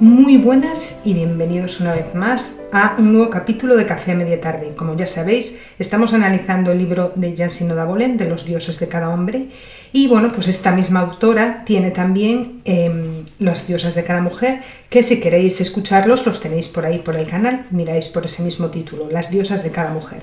Muy 0.00 0.36
buenas 0.36 1.00
y 1.04 1.12
bienvenidos 1.12 1.80
una 1.80 1.92
vez 1.92 2.14
más 2.14 2.60
a 2.70 2.94
un 2.98 3.12
nuevo 3.12 3.30
capítulo 3.30 3.74
de 3.74 3.84
Café 3.84 4.12
a 4.12 4.14
Media 4.14 4.40
Tarde. 4.40 4.74
Como 4.76 4.94
ya 4.94 5.06
sabéis, 5.06 5.58
estamos 5.76 6.12
analizando 6.12 6.70
el 6.70 6.78
libro 6.78 7.12
de 7.16 7.36
Jansino 7.36 7.74
Dabolén, 7.74 8.16
de 8.16 8.30
los 8.30 8.44
dioses 8.44 8.78
de 8.78 8.86
cada 8.86 9.08
hombre. 9.08 9.48
Y 9.92 10.06
bueno, 10.06 10.30
pues 10.30 10.46
esta 10.46 10.70
misma 10.70 11.00
autora 11.00 11.64
tiene 11.64 11.90
también 11.90 12.60
eh, 12.64 13.24
Las 13.40 13.66
diosas 13.66 13.96
de 13.96 14.04
cada 14.04 14.20
mujer, 14.20 14.60
que 14.88 15.02
si 15.02 15.18
queréis 15.18 15.60
escucharlos 15.60 16.24
los 16.24 16.40
tenéis 16.40 16.68
por 16.68 16.86
ahí 16.86 17.00
por 17.00 17.16
el 17.16 17.26
canal, 17.26 17.66
miráis 17.72 18.06
por 18.06 18.24
ese 18.24 18.44
mismo 18.44 18.68
título, 18.68 19.10
Las 19.10 19.32
diosas 19.32 19.64
de 19.64 19.72
cada 19.72 19.90
mujer. 19.90 20.20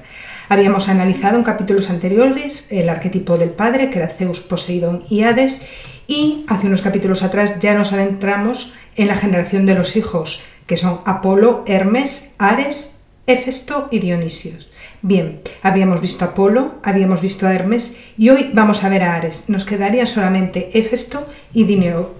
Habíamos 0.47 0.87
analizado 0.87 1.37
en 1.37 1.43
capítulos 1.43 1.89
anteriores 1.89 2.71
el 2.71 2.87
arquetipo 2.87 3.37
del 3.37 3.49
padre, 3.49 3.89
que 3.89 3.99
era 3.99 4.07
Zeus, 4.07 4.39
Poseidón 4.39 5.03
y 5.09 5.23
Hades, 5.23 5.67
y 6.07 6.45
hace 6.47 6.67
unos 6.67 6.81
capítulos 6.81 7.23
atrás 7.23 7.59
ya 7.59 7.73
nos 7.73 7.91
adentramos 7.91 8.71
en 8.95 9.07
la 9.07 9.15
generación 9.15 9.65
de 9.65 9.75
los 9.75 9.95
hijos, 9.95 10.41
que 10.67 10.77
son 10.77 11.01
Apolo, 11.05 11.63
Hermes, 11.67 12.35
Ares, 12.37 13.05
Éfesto 13.27 13.87
y 13.91 13.99
Dionisios. 13.99 14.71
Bien, 15.01 15.41
habíamos 15.61 16.01
visto 16.01 16.25
a 16.25 16.29
Apolo, 16.29 16.75
habíamos 16.81 17.21
visto 17.21 17.45
a 17.45 17.53
Hermes 17.53 17.99
y 18.17 18.29
hoy 18.29 18.49
vamos 18.53 18.83
a 18.83 18.89
ver 18.89 19.03
a 19.03 19.15
Ares. 19.15 19.49
Nos 19.49 19.65
quedaría 19.65 20.05
solamente 20.05 20.71
Éfesto 20.73 21.27
y 21.53 21.65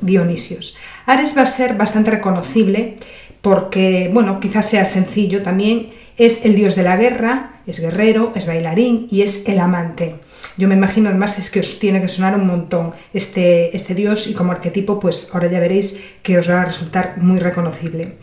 Dionisios. 0.02 0.78
Ares 1.06 1.36
va 1.36 1.42
a 1.42 1.48
ser 1.48 1.76
bastante 1.76 2.12
reconocible 2.12 2.98
porque, 3.42 4.10
bueno, 4.14 4.40
quizás 4.40 4.70
sea 4.70 4.86
sencillo 4.86 5.42
también, 5.42 5.94
es 6.18 6.46
el 6.46 6.56
dios 6.56 6.76
de 6.76 6.84
la 6.84 6.96
guerra, 6.96 7.62
es 7.68 7.80
guerrero, 7.80 8.32
es 8.36 8.46
bailarín 8.46 9.08
y 9.10 9.22
es 9.22 9.48
el 9.50 9.60
amante. 9.60 10.16
Yo 10.58 10.68
me 10.68 10.76
imagino 10.76 11.10
además 11.10 11.38
es 11.38 11.50
que 11.50 11.60
os 11.60 11.80
tiene 11.80 12.02
que 12.02 12.08
sonar 12.08 12.36
un 12.36 12.48
montón 12.48 12.92
este, 13.14 13.76
este 13.76 13.94
dios 13.94 14.28
y 14.28 14.34
como 14.34 14.52
arquetipo 14.52 15.00
pues 15.00 15.32
ahora 15.34 15.50
ya 15.52 15.60
veréis 15.60 16.04
que 16.24 16.38
os 16.38 16.50
va 16.50 16.62
a 16.62 16.66
resultar 16.66 17.16
muy 17.18 17.40
reconocible. 17.40 18.14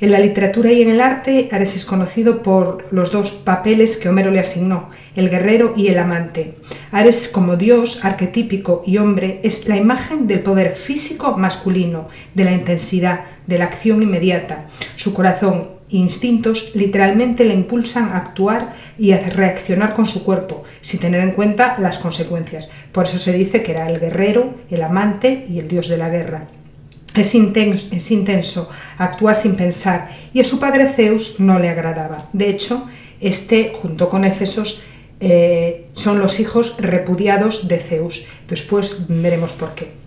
En 0.00 0.12
la 0.12 0.18
literatura 0.18 0.72
y 0.72 0.80
en 0.80 0.88
el 0.88 1.00
arte, 1.02 1.50
Ares 1.52 1.76
es 1.76 1.84
conocido 1.84 2.42
por 2.42 2.86
los 2.90 3.12
dos 3.12 3.32
papeles 3.32 3.98
que 3.98 4.08
Homero 4.08 4.30
le 4.30 4.40
asignó, 4.40 4.88
el 5.14 5.28
guerrero 5.28 5.74
y 5.76 5.88
el 5.88 5.98
amante. 5.98 6.54
Ares 6.90 7.28
como 7.28 7.56
dios, 7.56 8.02
arquetípico 8.02 8.82
y 8.86 8.96
hombre, 8.96 9.40
es 9.42 9.68
la 9.68 9.76
imagen 9.76 10.26
del 10.26 10.40
poder 10.40 10.72
físico 10.72 11.36
masculino, 11.36 12.08
de 12.32 12.44
la 12.44 12.52
intensidad, 12.52 13.24
de 13.46 13.58
la 13.58 13.66
acción 13.66 14.02
inmediata. 14.02 14.68
Su 14.96 15.12
corazón 15.12 15.79
instintos 15.90 16.74
literalmente 16.74 17.44
le 17.44 17.54
impulsan 17.54 18.10
a 18.10 18.16
actuar 18.16 18.74
y 18.98 19.12
a 19.12 19.18
reaccionar 19.18 19.94
con 19.94 20.06
su 20.06 20.24
cuerpo, 20.24 20.62
sin 20.80 21.00
tener 21.00 21.20
en 21.20 21.32
cuenta 21.32 21.76
las 21.78 21.98
consecuencias. 21.98 22.70
Por 22.92 23.06
eso 23.06 23.18
se 23.18 23.32
dice 23.32 23.62
que 23.62 23.72
era 23.72 23.88
el 23.88 24.00
guerrero, 24.00 24.54
el 24.70 24.82
amante 24.82 25.46
y 25.48 25.58
el 25.58 25.68
dios 25.68 25.88
de 25.88 25.98
la 25.98 26.08
guerra. 26.08 26.46
Es 27.14 27.34
intenso, 27.34 28.70
actúa 28.98 29.34
sin 29.34 29.56
pensar 29.56 30.10
y 30.32 30.40
a 30.40 30.44
su 30.44 30.60
padre 30.60 30.88
Zeus 30.88 31.40
no 31.40 31.58
le 31.58 31.68
agradaba. 31.68 32.28
De 32.32 32.48
hecho, 32.48 32.88
este, 33.20 33.72
junto 33.74 34.08
con 34.08 34.24
Éfesos, 34.24 34.82
eh, 35.18 35.88
son 35.92 36.18
los 36.18 36.40
hijos 36.40 36.76
repudiados 36.78 37.68
de 37.68 37.78
Zeus. 37.78 38.24
Después 38.48 39.06
veremos 39.08 39.52
por 39.52 39.74
qué. 39.74 39.99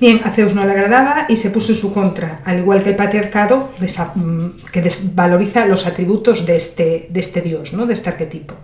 Bien, 0.00 0.20
a 0.24 0.30
Zeus 0.30 0.54
no 0.54 0.64
le 0.64 0.70
agradaba 0.70 1.26
y 1.28 1.36
se 1.36 1.50
puso 1.50 1.72
en 1.72 1.78
su 1.78 1.92
contra, 1.92 2.40
al 2.44 2.60
igual 2.60 2.82
que 2.82 2.90
el 2.90 2.96
patriarcado 2.96 3.72
mm, 4.14 4.46
que 4.70 4.80
desvaloriza 4.80 5.66
los 5.66 5.86
atributos 5.86 6.46
de 6.46 6.56
este, 6.56 7.08
de 7.10 7.20
este 7.20 7.40
dios, 7.40 7.72
¿no? 7.72 7.84
de 7.84 7.94
este 7.94 8.10
arquetipo. 8.10 8.54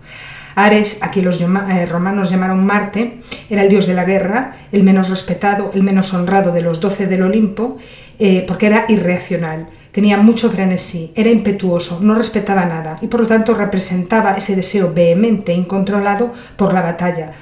Ares, 0.55 0.99
aquí 1.01 1.21
los 1.21 1.41
eh, 1.41 1.85
romanos 1.85 2.29
llamaron 2.29 2.65
Marte, 2.65 3.19
era 3.49 3.63
el 3.63 3.69
dios 3.69 3.85
de 3.87 3.93
la 3.93 4.05
guerra, 4.05 4.55
el 4.71 4.83
menos 4.83 5.09
respetado, 5.09 5.71
el 5.73 5.83
menos 5.83 6.13
honrado 6.13 6.53
de 6.53 6.61
los 6.61 6.79
doce 6.79 7.07
del 7.07 7.23
Olimpo, 7.23 7.77
eh, 8.17 8.45
porque 8.47 8.67
era 8.67 8.85
irreaccional, 8.87 9.67
tenía 9.91 10.15
mucho 10.15 10.49
frenesí, 10.49 11.11
era 11.15 11.29
impetuoso, 11.29 11.99
no 12.01 12.15
respetaba 12.15 12.63
nada 12.63 12.97
y 13.01 13.07
por 13.07 13.19
lo 13.19 13.27
tanto 13.27 13.53
representaba 13.53 14.35
ese 14.35 14.55
deseo 14.55 14.93
vehemente 14.93 15.51
e 15.51 15.55
incontrolado 15.55 16.31
por 16.55 16.73
la 16.73 16.81
batalla, 16.81 17.33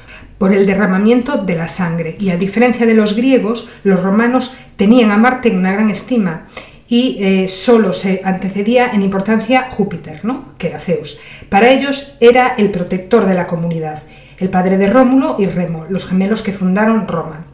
por 0.43 0.51
el 0.51 0.65
derramamiento 0.65 1.37
de 1.37 1.55
la 1.55 1.69
sangre. 1.69 2.17
Y 2.19 2.29
a 2.29 2.35
diferencia 2.35 2.85
de 2.85 2.95
los 2.95 3.15
griegos, 3.15 3.69
los 3.85 4.03
romanos 4.03 4.53
tenían 4.75 5.09
a 5.09 5.17
Marte 5.17 5.47
en 5.47 5.57
una 5.57 5.71
gran 5.71 5.89
estima 5.89 6.47
y 6.89 7.15
eh, 7.21 7.47
solo 7.47 7.93
se 7.93 8.19
antecedía 8.25 8.91
en 8.91 9.03
importancia 9.03 9.69
Júpiter, 9.71 10.25
¿no? 10.25 10.49
que 10.57 10.67
era 10.67 10.81
Zeus. 10.81 11.17
Para 11.47 11.69
ellos 11.69 12.17
era 12.19 12.55
el 12.57 12.71
protector 12.71 13.25
de 13.25 13.35
la 13.35 13.47
comunidad, 13.47 14.03
el 14.37 14.49
padre 14.49 14.77
de 14.77 14.87
Rómulo 14.87 15.37
y 15.39 15.45
Remo, 15.45 15.85
los 15.87 16.05
gemelos 16.05 16.43
que 16.43 16.51
fundaron 16.51 17.07
Roma. 17.07 17.45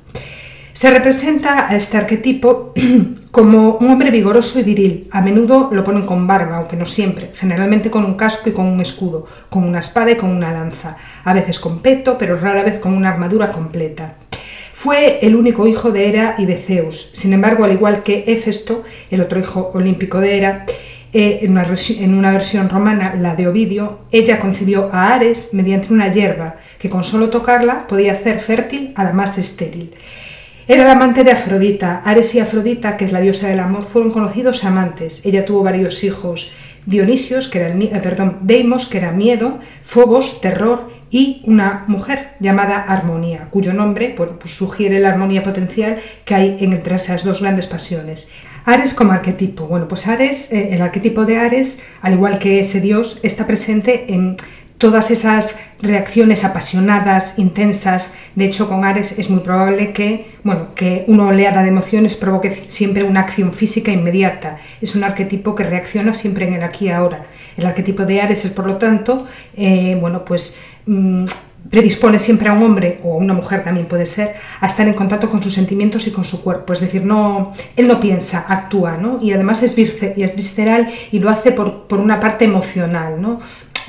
Se 0.79 0.89
representa 0.89 1.67
a 1.67 1.75
este 1.75 1.97
arquetipo 1.97 2.71
como 3.31 3.75
un 3.75 3.89
hombre 3.89 4.11
vigoroso 4.11 4.61
y 4.61 4.63
viril. 4.63 5.09
A 5.11 5.19
menudo 5.19 5.67
lo 5.73 5.83
ponen 5.83 6.05
con 6.05 6.25
barba, 6.25 6.55
aunque 6.55 6.77
no 6.77 6.85
siempre, 6.85 7.33
generalmente 7.35 7.91
con 7.91 8.05
un 8.05 8.13
casco 8.13 8.47
y 8.47 8.53
con 8.53 8.65
un 8.65 8.79
escudo, 8.79 9.25
con 9.49 9.65
una 9.65 9.79
espada 9.79 10.11
y 10.11 10.15
con 10.15 10.29
una 10.29 10.53
lanza, 10.53 10.95
a 11.25 11.33
veces 11.33 11.59
con 11.59 11.79
peto, 11.79 12.17
pero 12.17 12.37
rara 12.37 12.63
vez 12.63 12.79
con 12.79 12.93
una 12.93 13.09
armadura 13.09 13.51
completa. 13.51 14.19
Fue 14.71 15.19
el 15.21 15.35
único 15.35 15.67
hijo 15.67 15.91
de 15.91 16.07
Hera 16.07 16.35
y 16.37 16.45
de 16.45 16.55
Zeus. 16.55 17.09
Sin 17.11 17.33
embargo, 17.33 17.65
al 17.65 17.73
igual 17.73 18.01
que 18.01 18.23
Éfesto, 18.27 18.85
el 19.11 19.19
otro 19.19 19.37
hijo 19.37 19.71
olímpico 19.73 20.21
de 20.21 20.37
Hera, 20.37 20.65
eh, 21.11 21.39
en, 21.41 21.51
una 21.51 21.65
en 21.65 22.13
una 22.13 22.31
versión 22.31 22.69
romana, 22.69 23.15
la 23.15 23.35
de 23.35 23.49
Ovidio, 23.49 23.99
ella 24.13 24.39
concibió 24.39 24.87
a 24.93 25.13
Ares 25.13 25.53
mediante 25.53 25.91
una 25.91 26.09
hierba 26.09 26.55
que 26.77 26.89
con 26.89 27.03
solo 27.03 27.29
tocarla 27.29 27.85
podía 27.85 28.13
hacer 28.13 28.39
fértil 28.39 28.93
a 28.95 29.03
la 29.03 29.11
más 29.11 29.37
estéril. 29.37 29.93
Era 30.69 30.83
el 30.83 30.89
amante 30.91 31.23
de 31.23 31.31
Afrodita. 31.31 32.03
Ares 32.05 32.35
y 32.35 32.39
Afrodita, 32.39 32.95
que 32.95 33.03
es 33.03 33.11
la 33.11 33.21
diosa 33.21 33.47
del 33.47 33.59
amor, 33.59 33.85
fueron 33.85 34.11
conocidos 34.11 34.63
amantes. 34.63 35.25
Ella 35.25 35.43
tuvo 35.43 35.63
varios 35.63 36.03
hijos. 36.03 36.51
Dionisios, 36.85 37.47
que 37.47 37.57
era 37.59 37.75
eh, 37.75 37.99
perdón, 38.03 38.37
Deimos, 38.41 38.85
que 38.85 38.99
era 38.99 39.11
miedo, 39.11 39.57
Fobos, 39.81 40.41
terror, 40.41 40.91
y 41.09 41.41
una 41.45 41.85
mujer 41.87 42.33
llamada 42.39 42.83
Armonía, 42.83 43.47
cuyo 43.49 43.73
nombre 43.73 44.13
pues 44.15 44.51
sugiere 44.51 44.99
la 44.99 45.09
armonía 45.09 45.41
potencial 45.41 45.97
que 46.23 46.35
hay 46.35 46.57
entre 46.59 46.95
esas 46.95 47.23
dos 47.23 47.41
grandes 47.41 47.65
pasiones. 47.65 48.29
Ares 48.65 48.93
como 48.93 49.13
arquetipo. 49.13 49.65
Bueno, 49.65 49.87
pues 49.87 50.05
Ares, 50.05 50.53
eh, 50.53 50.75
el 50.75 50.83
arquetipo 50.83 51.25
de 51.25 51.37
Ares, 51.37 51.81
al 52.01 52.13
igual 52.13 52.37
que 52.37 52.59
ese 52.59 52.79
dios, 52.79 53.19
está 53.23 53.47
presente 53.47 54.13
en 54.13 54.35
todas 54.79 55.11
esas 55.11 55.59
reacciones 55.81 56.43
apasionadas, 56.45 57.37
intensas. 57.37 58.15
De 58.35 58.45
hecho, 58.45 58.67
con 58.67 58.85
Ares 58.85 59.19
es 59.19 59.29
muy 59.29 59.41
probable 59.41 59.91
que, 59.91 60.31
bueno, 60.43 60.73
que 60.73 61.03
una 61.07 61.27
oleada 61.27 61.61
de 61.61 61.67
emociones 61.67 62.15
provoque 62.15 62.51
siempre 62.69 63.03
una 63.03 63.19
acción 63.19 63.51
física 63.51 63.91
inmediata. 63.91 64.57
Es 64.81 64.95
un 64.95 65.03
arquetipo 65.03 65.53
que 65.53 65.63
reacciona 65.63 66.13
siempre 66.13 66.47
en 66.47 66.53
el 66.53 66.63
aquí 66.63 66.85
y 66.85 66.89
ahora. 66.89 67.25
El 67.57 67.65
arquetipo 67.65 68.05
de 68.05 68.21
Ares 68.21 68.45
es, 68.45 68.51
por 68.51 68.65
lo 68.65 68.77
tanto, 68.77 69.27
eh, 69.57 69.97
bueno, 69.99 70.23
pues 70.23 70.61
mm, 70.85 71.25
predispone 71.69 72.17
siempre 72.17 72.47
a 72.47 72.53
un 72.53 72.63
hombre 72.63 72.99
o 73.03 73.15
a 73.15 73.17
una 73.17 73.33
mujer 73.33 73.65
también 73.65 73.85
puede 73.85 74.05
ser 74.05 74.33
a 74.61 74.65
estar 74.65 74.87
en 74.87 74.93
contacto 74.93 75.29
con 75.29 75.43
sus 75.43 75.53
sentimientos 75.53 76.07
y 76.07 76.11
con 76.11 76.23
su 76.23 76.41
cuerpo. 76.41 76.71
Es 76.71 76.79
decir, 76.79 77.03
no, 77.05 77.51
él 77.75 77.85
no 77.85 77.99
piensa, 77.99 78.45
actúa, 78.47 78.95
¿no? 78.95 79.19
Y 79.21 79.33
además 79.33 79.61
es, 79.61 79.77
es 79.77 80.35
visceral 80.37 80.87
y 81.11 81.19
lo 81.19 81.29
hace 81.29 81.51
por, 81.51 81.87
por 81.87 81.99
una 81.99 82.19
parte 82.21 82.45
emocional, 82.45 83.21
¿no? 83.21 83.39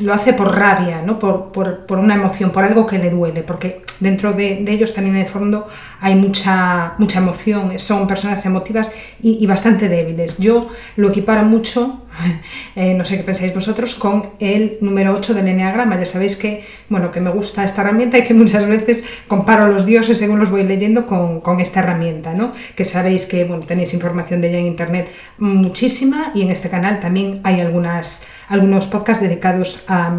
Lo 0.03 0.13
hace 0.13 0.33
por 0.33 0.57
rabia, 0.57 1.03
¿no? 1.03 1.19
por, 1.19 1.53
por, 1.53 1.99
una 1.99 2.15
emoción, 2.15 2.51
por 2.51 2.65
algo 2.65 2.87
que 2.87 2.99
le 2.99 3.11
duele, 3.11 3.43
porque 3.43 3.83
dentro 4.01 4.33
de, 4.33 4.65
ellos 4.67 4.95
también 4.95 5.17
en 5.17 5.23
el 5.23 5.29
fondo 5.29 5.67
hay 6.01 6.15
mucha, 6.15 6.95
mucha 6.99 7.19
emoción, 7.19 7.79
son 7.79 8.07
personas 8.07 8.45
emotivas 8.47 8.93
y, 9.23 9.47
bastante 9.47 9.89
débiles. 9.89 10.39
Yo 10.39 10.69
lo 10.97 11.11
equiparo 11.11 11.45
mucho, 11.45 12.07
eh, 12.77 12.95
no 12.95 13.05
sé 13.05 13.17
qué 13.17 13.23
pensáis 13.23 13.55
vosotros, 13.55 13.95
con 13.95 14.31
el 14.41 14.79
número 14.81 15.13
8 15.13 15.35
del 15.35 15.49
Enneagrama. 15.49 15.99
Ya 15.99 16.07
sabéis 16.07 16.37
que, 16.37 16.65
bueno, 16.89 17.11
que 17.11 17.21
me 17.21 17.31
gusta 17.31 17.65
esta 17.65 17.83
herramienta 17.83 18.19
y 18.19 18.25
que 18.25 18.35
muchas 18.35 18.67
veces 18.67 19.05
comparo 19.29 19.67
los 19.67 19.87
dioses 19.87 20.19
según 20.19 20.39
los 20.39 20.51
voy 20.51 20.65
leyendo 20.65 21.07
con, 21.07 21.41
con 21.41 21.61
esta 21.61 21.81
herramienta, 21.81 22.35
¿no? 22.35 22.53
que 22.75 22.85
sabéis 22.85 23.27
que 23.27 23.45
bueno, 23.45 23.65
tenéis 23.65 23.95
información 23.95 24.41
de 24.41 24.49
ella 24.49 24.59
en 24.59 24.67
internet 24.67 25.11
muchísima 25.39 26.33
y 26.35 26.43
en 26.43 26.51
este 26.51 26.69
canal 26.71 27.01
también 27.01 27.41
hay 27.45 27.61
algunas, 27.61 28.27
algunos 28.49 28.87
podcasts 28.87 29.23
dedicados 29.23 29.85
a, 29.89 30.13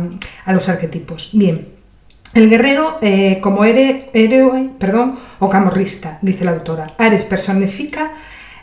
a 0.45 0.53
los 0.53 0.69
arquetipos. 0.69 1.31
Bien. 1.33 1.80
El 2.33 2.49
guerrero 2.49 2.97
eh, 3.01 3.39
como 3.41 3.65
héroe 3.65 4.69
perdón, 4.79 5.15
o 5.39 5.49
camorrista, 5.49 6.17
dice 6.21 6.45
la 6.45 6.51
autora. 6.51 6.87
Ares 6.97 7.25
personifica 7.25 8.13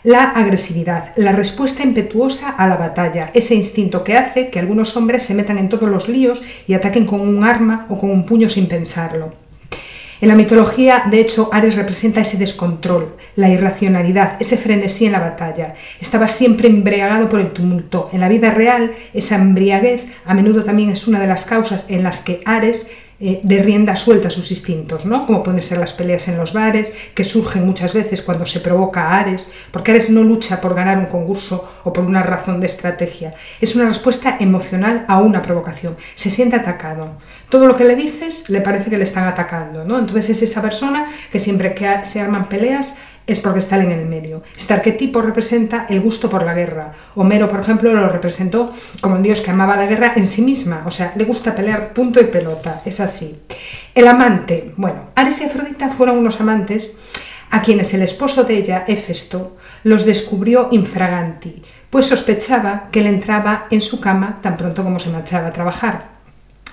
la 0.04 0.24
agresividad, 0.24 1.12
la 1.16 1.32
respuesta 1.32 1.82
impetuosa 1.82 2.48
a 2.48 2.66
la 2.66 2.76
batalla, 2.76 3.30
ese 3.34 3.54
instinto 3.54 4.04
que 4.04 4.16
hace 4.16 4.48
que 4.48 4.58
algunos 4.58 4.96
hombres 4.96 5.22
se 5.22 5.34
metan 5.34 5.58
en 5.58 5.68
todos 5.68 5.90
los 5.90 6.08
líos 6.08 6.42
y 6.66 6.72
ataquen 6.72 7.04
con 7.04 7.20
un 7.20 7.44
arma 7.44 7.86
o 7.90 7.98
con 7.98 8.10
un 8.10 8.24
puño 8.24 8.48
sin 8.48 8.68
pensarlo. 8.68 9.34
En 10.20 10.28
la 10.28 10.34
mitología, 10.34 11.04
de 11.08 11.20
hecho, 11.20 11.48
Ares 11.52 11.76
representa 11.76 12.20
ese 12.20 12.38
descontrol, 12.38 13.16
la 13.36 13.50
irracionalidad, 13.50 14.36
ese 14.40 14.56
frenesí 14.56 15.06
en 15.06 15.12
la 15.12 15.20
batalla. 15.20 15.74
Estaba 16.00 16.26
siempre 16.26 16.68
embriagado 16.68 17.28
por 17.28 17.38
el 17.38 17.52
tumulto. 17.52 18.08
En 18.12 18.20
la 18.20 18.28
vida 18.28 18.50
real, 18.50 18.92
esa 19.14 19.36
embriaguez 19.36 20.06
a 20.24 20.34
menudo 20.34 20.64
también 20.64 20.90
es 20.90 21.06
una 21.06 21.20
de 21.20 21.28
las 21.28 21.44
causas 21.44 21.86
en 21.88 22.02
las 22.02 22.22
que 22.22 22.40
Ares 22.46 22.90
eh, 23.20 23.40
de 23.42 23.58
rienda 23.60 23.96
suelta 23.96 24.30
sus 24.30 24.52
instintos, 24.52 25.04
¿no? 25.04 25.26
como 25.26 25.42
pueden 25.42 25.60
ser 25.60 25.78
las 25.78 25.92
peleas 25.92 26.28
en 26.28 26.36
los 26.36 26.52
bares, 26.52 26.92
que 27.14 27.24
surgen 27.24 27.66
muchas 27.66 27.92
veces 27.92 28.22
cuando 28.22 28.46
se 28.46 28.60
provoca 28.60 29.08
a 29.08 29.18
Ares, 29.18 29.52
porque 29.72 29.90
Ares 29.90 30.08
no 30.08 30.22
lucha 30.22 30.60
por 30.60 30.76
ganar 30.76 30.98
un 30.98 31.06
concurso 31.06 31.68
o 31.82 31.92
por 31.92 32.04
una 32.04 32.22
razón 32.22 32.60
de 32.60 32.68
estrategia, 32.68 33.34
es 33.60 33.74
una 33.74 33.88
respuesta 33.88 34.36
emocional 34.38 35.04
a 35.08 35.18
una 35.18 35.42
provocación, 35.42 35.96
se 36.14 36.30
siente 36.30 36.54
atacado. 36.54 37.10
Todo 37.48 37.66
lo 37.66 37.74
que 37.74 37.84
le 37.84 37.96
dices 37.96 38.48
le 38.50 38.60
parece 38.60 38.88
que 38.88 38.98
le 38.98 39.02
están 39.02 39.26
atacando, 39.26 39.84
¿no? 39.84 39.98
entonces 39.98 40.30
es 40.30 40.42
esa 40.42 40.62
persona 40.62 41.10
que 41.32 41.40
siempre 41.40 41.74
que 41.74 41.88
se 42.04 42.20
arman 42.20 42.48
peleas 42.48 42.98
es 43.28 43.40
porque 43.40 43.60
está 43.60 43.76
en 43.76 43.92
el 43.92 44.06
medio. 44.06 44.42
Este 44.56 44.74
arquetipo 44.74 45.22
representa 45.22 45.86
el 45.88 46.00
gusto 46.00 46.28
por 46.28 46.44
la 46.44 46.54
guerra. 46.54 46.92
Homero, 47.14 47.48
por 47.48 47.60
ejemplo, 47.60 47.92
lo 47.92 48.08
representó 48.08 48.72
como 49.00 49.16
un 49.16 49.22
dios 49.22 49.40
que 49.40 49.50
amaba 49.50 49.76
la 49.76 49.86
guerra 49.86 50.14
en 50.16 50.26
sí 50.26 50.42
misma, 50.42 50.82
o 50.86 50.90
sea, 50.90 51.12
le 51.14 51.24
gusta 51.24 51.54
pelear 51.54 51.92
punto 51.92 52.20
y 52.20 52.24
pelota, 52.24 52.82
es 52.84 53.00
así. 53.00 53.42
El 53.94 54.08
amante, 54.08 54.72
bueno, 54.76 55.10
Ares 55.14 55.40
y 55.42 55.44
Afrodita 55.44 55.90
fueron 55.90 56.18
unos 56.18 56.40
amantes 56.40 56.98
a 57.50 57.62
quienes 57.62 57.92
el 57.94 58.02
esposo 58.02 58.44
de 58.44 58.56
ella, 58.56 58.84
Hefesto, 58.86 59.56
los 59.84 60.04
descubrió 60.04 60.68
infraganti, 60.70 61.62
pues 61.90 62.06
sospechaba 62.06 62.88
que 62.90 63.00
él 63.00 63.06
entraba 63.06 63.66
en 63.70 63.80
su 63.80 64.00
cama 64.00 64.38
tan 64.42 64.56
pronto 64.56 64.82
como 64.82 64.98
se 64.98 65.10
marchaba 65.10 65.48
a 65.48 65.52
trabajar. 65.52 66.18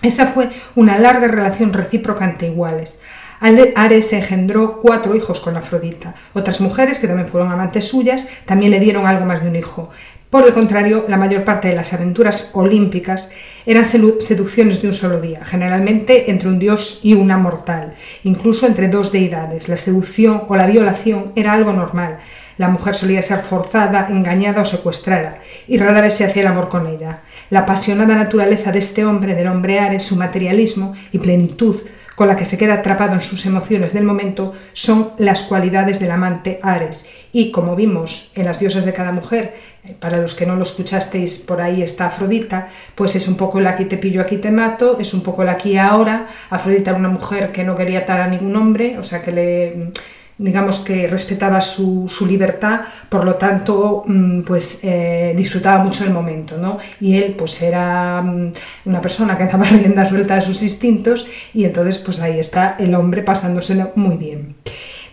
Esa 0.01 0.27
fue 0.27 0.49
una 0.75 0.99
larga 0.99 1.27
relación 1.27 1.73
recíproca 1.73 2.25
ante 2.25 2.47
iguales. 2.47 2.99
Ares 3.39 4.13
engendró 4.13 4.79
cuatro 4.79 5.15
hijos 5.15 5.39
con 5.39 5.57
Afrodita. 5.57 6.15
Otras 6.33 6.61
mujeres, 6.61 6.99
que 6.99 7.07
también 7.07 7.27
fueron 7.27 7.51
amantes 7.51 7.87
suyas, 7.87 8.27
también 8.45 8.71
le 8.71 8.79
dieron 8.79 9.05
algo 9.07 9.25
más 9.25 9.43
de 9.43 9.49
un 9.49 9.55
hijo. 9.55 9.89
Por 10.29 10.45
el 10.45 10.53
contrario, 10.53 11.05
la 11.07 11.15
mayor 11.17 11.43
parte 11.43 11.69
de 11.69 11.75
las 11.75 11.93
aventuras 11.93 12.49
olímpicas 12.53 13.29
eran 13.65 13.85
seducciones 13.85 14.81
de 14.81 14.87
un 14.87 14.93
solo 14.93 15.21
día, 15.21 15.45
generalmente 15.45 16.29
entre 16.29 16.49
un 16.49 16.59
dios 16.59 16.99
y 17.03 17.13
una 17.13 17.37
mortal, 17.37 17.93
incluso 18.23 18.67
entre 18.67 18.89
dos 18.89 19.11
deidades. 19.11 19.69
La 19.69 19.77
seducción 19.77 20.43
o 20.49 20.55
la 20.57 20.67
violación 20.67 21.31
era 21.35 21.53
algo 21.53 21.71
normal. 21.71 22.17
La 22.57 22.69
mujer 22.69 22.95
solía 22.95 23.21
ser 23.21 23.39
forzada, 23.39 24.07
engañada 24.09 24.61
o 24.61 24.65
secuestrada, 24.65 25.39
y 25.67 25.77
rara 25.77 26.01
vez 26.01 26.15
se 26.15 26.25
hacía 26.25 26.41
el 26.41 26.47
amor 26.47 26.69
con 26.69 26.87
ella. 26.87 27.21
La 27.49 27.61
apasionada 27.61 28.15
naturaleza 28.15 28.71
de 28.71 28.79
este 28.79 29.05
hombre, 29.05 29.35
del 29.35 29.47
hombre 29.47 29.79
Ares, 29.79 30.03
su 30.03 30.15
materialismo 30.15 30.95
y 31.11 31.19
plenitud, 31.19 31.77
con 32.15 32.27
la 32.27 32.35
que 32.35 32.45
se 32.45 32.57
queda 32.57 32.75
atrapado 32.75 33.13
en 33.13 33.21
sus 33.21 33.45
emociones 33.45 33.93
del 33.93 34.03
momento 34.03 34.53
son 34.73 35.11
las 35.17 35.43
cualidades 35.43 35.99
del 35.99 36.11
amante 36.11 36.59
Ares. 36.63 37.09
Y 37.31 37.51
como 37.51 37.75
vimos 37.75 38.31
en 38.35 38.45
las 38.45 38.59
diosas 38.59 38.85
de 38.85 38.93
cada 38.93 39.11
mujer, 39.11 39.55
eh, 39.83 39.95
para 39.99 40.17
los 40.17 40.35
que 40.35 40.45
no 40.45 40.55
lo 40.55 40.63
escuchasteis, 40.63 41.37
por 41.39 41.61
ahí 41.61 41.81
está 41.81 42.05
Afrodita, 42.07 42.69
pues 42.95 43.15
es 43.15 43.27
un 43.27 43.35
poco 43.35 43.59
el 43.59 43.67
aquí 43.67 43.85
te 43.85 43.97
pillo, 43.97 44.21
aquí 44.21 44.37
te 44.37 44.51
mato, 44.51 44.97
es 44.99 45.13
un 45.13 45.21
poco 45.21 45.43
el 45.43 45.49
aquí 45.49 45.77
ahora. 45.77 46.27
Afrodita 46.49 46.91
era 46.91 46.99
una 46.99 47.09
mujer 47.09 47.51
que 47.51 47.63
no 47.63 47.75
quería 47.75 47.99
atar 47.99 48.21
a 48.21 48.27
ningún 48.27 48.55
hombre, 48.55 48.97
o 48.97 49.03
sea 49.03 49.21
que 49.21 49.31
le 49.31 49.91
digamos 50.37 50.79
que 50.79 51.07
respetaba 51.07 51.61
su, 51.61 52.07
libertad, 52.27 52.81
por 53.09 53.23
lo 53.23 53.35
tanto, 53.35 54.03
mm, 54.05 54.41
pues 54.41 54.81
eh, 54.83 55.33
disfrutaba 55.35 55.83
mucho 55.83 56.03
del 56.03 56.13
momento, 56.13 56.57
¿no? 56.57 56.77
Y 56.99 57.17
él, 57.17 57.35
pues 57.37 57.61
era 57.61 58.21
mm, 58.21 58.51
una 58.85 59.01
persona 59.01 59.37
que 59.37 59.45
daba 59.45 59.65
rienda 59.69 60.05
suelta 60.05 60.35
a 60.35 60.41
sus 60.41 60.61
instintos 60.63 61.27
y 61.53 61.65
entonces, 61.65 61.97
pues 61.99 62.19
ahí 62.19 62.39
está 62.39 62.75
el 62.79 62.95
hombre 62.95 63.21
pasándoselo 63.21 63.91
muy 63.95 64.17
bien. 64.17 64.55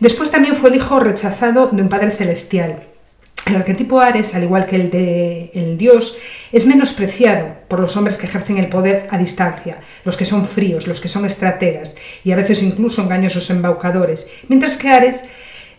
Después 0.01 0.31
también 0.31 0.57
fue 0.57 0.71
el 0.71 0.77
hijo 0.77 0.99
rechazado 0.99 1.69
de 1.69 1.83
un 1.83 1.89
padre 1.89 2.11
celestial. 2.11 2.92
El 3.47 3.57
arquetipo 3.57 4.01
Ares, 4.01 4.35
al 4.35 4.45
igual 4.45 4.67
que 4.67 4.77
el 4.77 4.91
de 4.91 5.51
el 5.55 5.77
dios, 5.77 6.17
es 6.53 6.67
menospreciado 6.67 7.49
por 7.69 7.81
los 7.81 7.97
hombres 7.97 8.17
que 8.17 8.27
ejercen 8.27 8.59
el 8.59 8.69
poder 8.69 9.09
a 9.11 9.19
distancia, 9.19 9.79
los 10.05 10.17
que 10.17 10.25
son 10.25 10.47
fríos, 10.47 10.87
los 10.87 11.01
que 11.01 11.09
son 11.09 11.25
estrategas 11.25 11.97
y 12.25 12.31
a 12.31 12.37
veces 12.37 12.63
incluso 12.63 13.03
engañosos 13.03 13.51
embaucadores, 13.51 14.31
mientras 14.49 14.77
que 14.77 14.89
Ares 14.89 15.25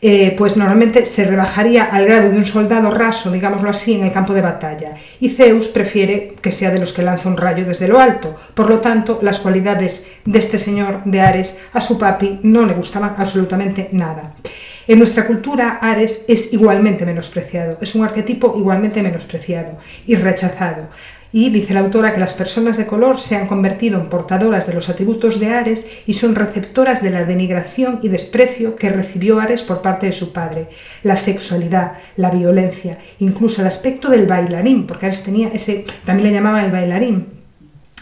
eh, 0.06 0.36
pues 0.38 0.57
normalmente 0.57 1.06
se 1.06 1.25
rebajaría 1.25 1.86
al 1.86 2.06
grado 2.06 2.30
de 2.30 2.38
un 2.38 2.45
soldado 2.45 2.92
raso, 2.92 3.31
digámoslo 3.31 3.69
así, 3.69 3.94
en 3.94 4.04
el 4.04 4.12
campo 4.12 4.33
de 4.33 4.42
batalla, 4.42 4.95
y 5.21 5.30
Zeus 5.30 5.69
prefiere 5.69 6.36
que 6.42 6.51
sea 6.51 6.71
de 6.71 6.80
los 6.80 6.92
que 6.92 7.04
lanza 7.04 7.30
un 7.30 7.38
rayo 7.38 7.63
desde 7.63 7.88
lo 7.88 8.01
alto. 8.01 8.36
Por 8.54 8.69
lo 8.69 8.80
tanto, 8.80 9.19
las 9.21 9.39
cualidades 9.39 10.10
de 10.25 10.39
este 10.39 10.57
señor 10.57 11.04
de 11.06 11.21
Ares 11.21 11.57
a 11.71 11.80
su 11.80 11.98
papi 11.98 12.42
no 12.44 12.65
le 12.65 12.74
gustaban 12.74 13.15
absolutamente 13.18 13.88
nada. 13.94 14.36
En 14.85 14.97
nuestra 14.97 15.25
cultura, 15.25 15.80
Ares 15.81 16.25
es 16.27 16.51
igualmente 16.51 17.06
menospreciado, 17.06 17.77
es 17.80 17.95
un 17.95 18.03
arquetipo 18.03 18.53
igualmente 18.57 19.01
menospreciado 19.01 19.77
y 20.06 20.15
rechazado. 20.15 20.89
Y 21.31 21.50
dice 21.50 21.74
la 21.74 21.80
autora 21.80 22.13
que 22.13 22.19
las 22.19 22.33
personas 22.33 22.77
de 22.77 22.85
color 22.85 23.18
se 23.18 23.35
han 23.35 23.47
convertido 23.47 24.00
en 24.00 24.09
portadoras 24.09 24.68
de 24.68 24.74
los 24.74 24.89
atributos 24.89 25.39
de 25.39 25.50
Ares 25.51 25.88
y 26.06 26.13
son 26.13 26.35
receptoras 26.35 27.01
de 27.01 27.09
la 27.09 27.24
denigración 27.24 28.01
y 28.03 28.09
desprecio 28.09 28.75
que 28.75 28.89
recibió 28.89 29.39
Ares 29.39 29.63
por 29.63 29.81
parte 29.81 30.06
de 30.06 30.12
su 30.12 30.33
padre. 30.33 30.68
La 31.01 31.15
sexualidad, 31.15 31.94
la 32.18 32.29
violencia, 32.29 33.00
incluso 33.19 33.62
el 33.62 33.68
aspecto 33.68 34.09
del 34.09 34.27
bailarín, 34.27 34.86
porque 34.86 35.07
Ares 35.07 35.24
tenía 35.24 35.47
ese, 35.47 35.86
también 36.06 36.27
le 36.27 36.36
llamaban 36.36 36.65
el 36.65 36.71
bailarín. 36.71 37.27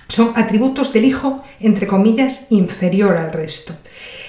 Son 0.09 0.33
atributos 0.35 0.91
del 0.91 1.05
hijo, 1.05 1.41
entre 1.61 1.87
comillas, 1.87 2.47
inferior 2.49 3.15
al 3.15 3.31
resto. 3.31 3.73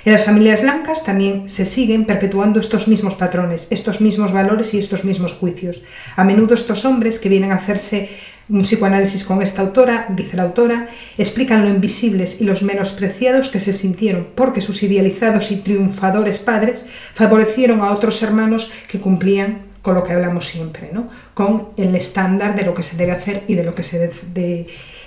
En 0.04 0.12
las 0.12 0.24
familias 0.24 0.62
blancas 0.62 1.04
también 1.04 1.48
se 1.48 1.64
siguen 1.64 2.04
perpetuando 2.06 2.58
estos 2.58 2.88
mismos 2.88 3.14
patrones, 3.14 3.68
estos 3.70 4.00
mismos 4.00 4.32
valores 4.32 4.74
y 4.74 4.78
estos 4.78 5.04
mismos 5.04 5.32
juicios. 5.32 5.82
A 6.16 6.24
menudo 6.24 6.54
estos 6.54 6.84
hombres 6.84 7.20
que 7.20 7.28
vienen 7.28 7.52
a 7.52 7.56
hacerse 7.56 8.08
un 8.48 8.62
psicoanálisis 8.62 9.22
con 9.22 9.42
esta 9.42 9.62
autora, 9.62 10.06
dice 10.10 10.36
la 10.36 10.42
autora, 10.42 10.88
explican 11.16 11.62
lo 11.62 11.70
invisibles 11.70 12.40
y 12.40 12.44
los 12.44 12.64
menospreciados 12.64 13.48
que 13.48 13.60
se 13.60 13.72
sintieron 13.72 14.26
porque 14.34 14.60
sus 14.60 14.82
idealizados 14.82 15.52
y 15.52 15.56
triunfadores 15.56 16.40
padres 16.40 16.86
favorecieron 17.14 17.80
a 17.80 17.92
otros 17.92 18.20
hermanos 18.22 18.72
que 18.88 19.00
cumplían 19.00 19.70
con 19.82 19.94
lo 19.94 20.02
que 20.02 20.12
hablamos 20.12 20.46
siempre, 20.46 20.90
¿no? 20.92 21.08
con 21.34 21.68
el 21.76 21.94
estándar 21.94 22.54
de 22.56 22.64
lo 22.64 22.74
que 22.74 22.82
se 22.82 22.96
debe 22.96 23.12
hacer 23.12 23.44
y 23.46 23.54
de 23.54 23.64
lo 23.64 23.74
que 23.74 23.82
se 23.82 23.98
debe 23.98 24.66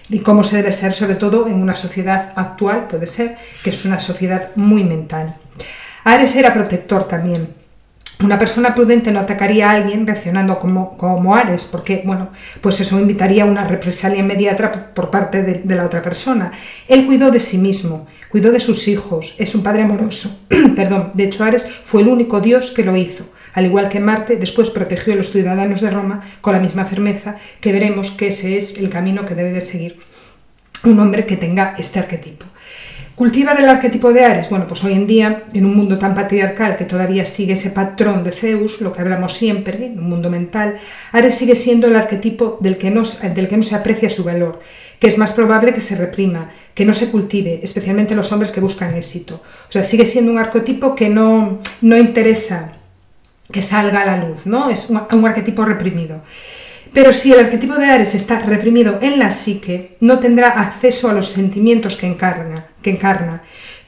y 0.09 0.19
cómo 0.19 0.43
se 0.43 0.57
debe 0.57 0.71
ser, 0.71 0.93
sobre 0.93 1.15
todo 1.15 1.47
en 1.47 1.61
una 1.61 1.75
sociedad 1.75 2.33
actual, 2.35 2.87
puede 2.87 3.07
ser, 3.07 3.37
que 3.63 3.71
es 3.71 3.85
una 3.85 3.99
sociedad 3.99 4.49
muy 4.55 4.83
mental. 4.83 5.35
Ares 6.03 6.35
era 6.35 6.53
protector 6.53 7.07
también. 7.07 7.49
Una 8.23 8.39
persona 8.39 8.73
prudente 8.73 9.11
no 9.11 9.19
atacaría 9.19 9.69
a 9.69 9.73
alguien 9.73 10.07
reaccionando 10.07 10.57
como, 10.57 10.97
como 10.97 11.35
Ares, 11.35 11.65
porque, 11.65 12.01
bueno, 12.05 12.29
pues 12.61 12.79
eso 12.79 12.97
invitaría 12.97 13.43
a 13.43 13.47
una 13.47 13.65
represalia 13.65 14.19
inmediata 14.19 14.93
por 14.93 15.09
parte 15.09 15.43
de, 15.43 15.55
de 15.55 15.75
la 15.75 15.85
otra 15.85 16.01
persona. 16.01 16.53
Él 16.87 17.05
cuidó 17.05 17.29
de 17.29 17.41
sí 17.41 17.57
mismo, 17.57 18.07
cuidó 18.29 18.51
de 18.51 18.61
sus 18.61 18.87
hijos, 18.87 19.35
es 19.37 19.53
un 19.53 19.63
padre 19.63 19.83
amoroso. 19.83 20.39
Perdón, 20.75 21.11
de 21.13 21.25
hecho 21.25 21.43
Ares 21.43 21.67
fue 21.83 22.03
el 22.03 22.07
único 22.07 22.39
dios 22.39 22.71
que 22.71 22.85
lo 22.85 22.95
hizo. 22.95 23.25
Al 23.55 23.65
igual 23.65 23.89
que 23.89 23.99
Marte, 23.99 24.35
después 24.35 24.69
protegió 24.69 25.13
a 25.13 25.15
los 25.15 25.31
ciudadanos 25.31 25.81
de 25.81 25.89
Roma 25.89 26.21
con 26.41 26.53
la 26.53 26.59
misma 26.59 26.85
firmeza 26.85 27.37
que 27.61 27.71
veremos 27.71 28.11
que 28.11 28.27
ese 28.27 28.57
es 28.57 28.77
el 28.77 28.89
camino 28.89 29.25
que 29.25 29.33
debe 29.33 29.51
de 29.51 29.61
seguir 29.61 29.97
un 30.83 30.99
hombre 30.99 31.25
que 31.25 31.37
tenga 31.37 31.73
este 31.77 31.99
arquetipo. 31.99 32.45
¿Cultivar 33.15 33.57
el 33.57 33.69
arquetipo 33.69 34.11
de 34.11 34.25
Ares? 34.25 34.49
Bueno, 34.49 34.67
pues 34.67 34.83
hoy 34.83 34.91
en 34.91 35.07
día, 35.07 35.45
en 35.53 35.65
un 35.65 35.73
mundo 35.73 35.97
tan 35.97 36.13
patriarcal 36.13 36.75
que 36.75 36.83
todavía 36.83 37.23
sigue 37.23 37.53
ese 37.53 37.69
patrón 37.69 38.25
de 38.25 38.33
Zeus, 38.33 38.81
lo 38.81 38.91
que 38.91 38.99
hablamos 38.99 39.31
siempre, 39.31 39.85
en 39.85 39.99
un 39.99 40.09
mundo 40.09 40.29
mental, 40.29 40.75
Ares 41.13 41.35
sigue 41.35 41.55
siendo 41.55 41.87
el 41.87 41.95
arquetipo 41.95 42.57
del 42.59 42.77
que, 42.77 42.91
no, 42.91 43.03
del 43.03 43.47
que 43.47 43.55
no 43.55 43.63
se 43.63 43.73
aprecia 43.73 44.09
su 44.09 44.25
valor, 44.25 44.59
que 44.99 45.07
es 45.07 45.17
más 45.17 45.31
probable 45.31 45.71
que 45.71 45.79
se 45.79 45.95
reprima, 45.95 46.49
que 46.73 46.83
no 46.83 46.93
se 46.93 47.09
cultive, 47.09 47.61
especialmente 47.63 48.15
los 48.15 48.33
hombres 48.33 48.51
que 48.51 48.59
buscan 48.59 48.93
éxito. 48.95 49.35
O 49.69 49.71
sea, 49.71 49.85
sigue 49.85 50.03
siendo 50.03 50.33
un 50.33 50.37
arquetipo 50.37 50.93
que 50.93 51.07
no, 51.07 51.61
no 51.81 51.97
interesa 51.97 52.74
que 53.51 53.61
salga 53.61 54.01
a 54.01 54.05
la 54.05 54.17
luz, 54.17 54.45
¿no? 54.45 54.69
Es 54.69 54.89
un, 54.89 55.25
arquetipo 55.25 55.65
reprimido. 55.65 56.21
Pero 56.93 57.11
si 57.11 57.33
el 57.33 57.39
arquetipo 57.39 57.75
de 57.75 57.85
Ares 57.85 58.15
está 58.15 58.39
reprimido 58.39 58.99
en 59.01 59.19
la 59.19 59.29
psique, 59.29 59.97
no 59.99 60.19
tendrá 60.19 60.49
acceso 60.49 61.09
a 61.09 61.13
los 61.13 61.27
sentimientos 61.27 61.97
que 61.97 62.07
encarna, 62.07 62.67
que 62.81 62.91
encarna. 62.91 63.43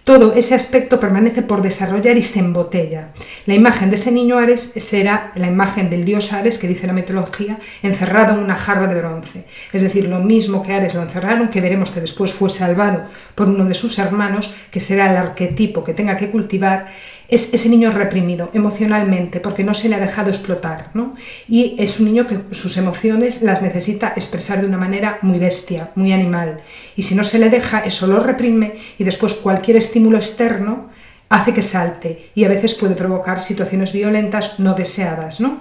Todo 0.08 0.34
ese 0.36 0.56
aspecto 0.56 1.02
permanece 1.02 1.42
por 1.42 1.62
desarrollar 1.62 2.16
y 2.16 2.22
se 2.22 2.40
embotella. 2.40 3.10
La 3.46 3.56
imagen 3.56 3.90
de 3.90 3.96
ese 3.96 4.10
niño 4.10 4.38
Ares 4.38 4.62
será 4.78 5.34
la 5.36 5.48
imagen 5.48 5.90
del 5.90 6.06
dios 6.06 6.32
Ares, 6.32 6.58
que 6.58 6.68
dice 6.70 6.88
la 6.88 6.94
mitología, 6.94 7.60
encerrado 7.84 8.34
en 8.34 8.40
una 8.40 8.56
jarra 8.56 8.88
de 8.88 8.96
bronce. 8.96 9.44
Es 9.74 9.82
decir, 9.82 10.08
lo 10.08 10.22
mismo 10.22 10.64
que 10.64 10.72
Ares 10.72 10.94
lo 10.94 11.02
encerraron, 11.02 11.50
que 11.50 11.60
veremos 11.60 11.90
que 11.90 12.00
después 12.00 12.32
fue 12.32 12.50
salvado 12.50 13.04
por 13.36 13.50
uno 13.50 13.66
de 13.66 13.74
sus 13.74 14.00
hermanos, 14.00 14.54
que 14.72 14.80
será 14.80 15.12
el 15.12 15.18
arquetipo 15.18 15.84
que 15.84 15.94
tenga 15.94 16.16
que 16.16 16.30
cultivar, 16.30 16.88
es 17.30 17.54
ese 17.54 17.70
niño 17.70 17.92
reprimido 17.92 18.50
emocionalmente 18.54 19.40
porque 19.40 19.64
no 19.64 19.74
se 19.74 19.90
le 19.90 19.96
ha 19.96 20.00
dejado 20.00 20.30
explotar. 20.30 20.92
¿no? 20.94 21.16
Y 21.48 21.76
es 21.78 22.00
un 22.00 22.06
niño 22.06 22.28
que 22.28 22.40
sus 22.52 22.78
emociones 22.78 23.42
las 23.42 23.62
necesita 23.62 24.14
expresar 24.16 24.62
de 24.62 24.68
una 24.68 24.78
manera 24.78 25.20
muy 25.22 25.40
bestia, 25.40 25.92
muy 25.96 26.14
animal. 26.14 26.62
Y 26.96 27.02
si 27.02 27.16
no 27.16 27.24
se 27.24 27.40
le 27.40 27.50
deja, 27.50 27.80
eso 27.80 28.08
lo 28.08 28.20
reprime 28.22 28.76
y 28.98 29.04
después 29.04 29.34
cualquier 29.34 29.78
estímulo 29.78 30.18
externo 30.18 30.90
hace 31.30 31.54
que 31.54 31.62
salte 31.62 32.32
y 32.36 32.46
a 32.46 32.50
veces 32.50 32.74
puede 32.76 32.96
provocar 32.96 33.44
situaciones 33.44 33.92
violentas 33.92 34.60
no 34.60 34.74
deseadas, 34.74 35.42
¿no? 35.42 35.60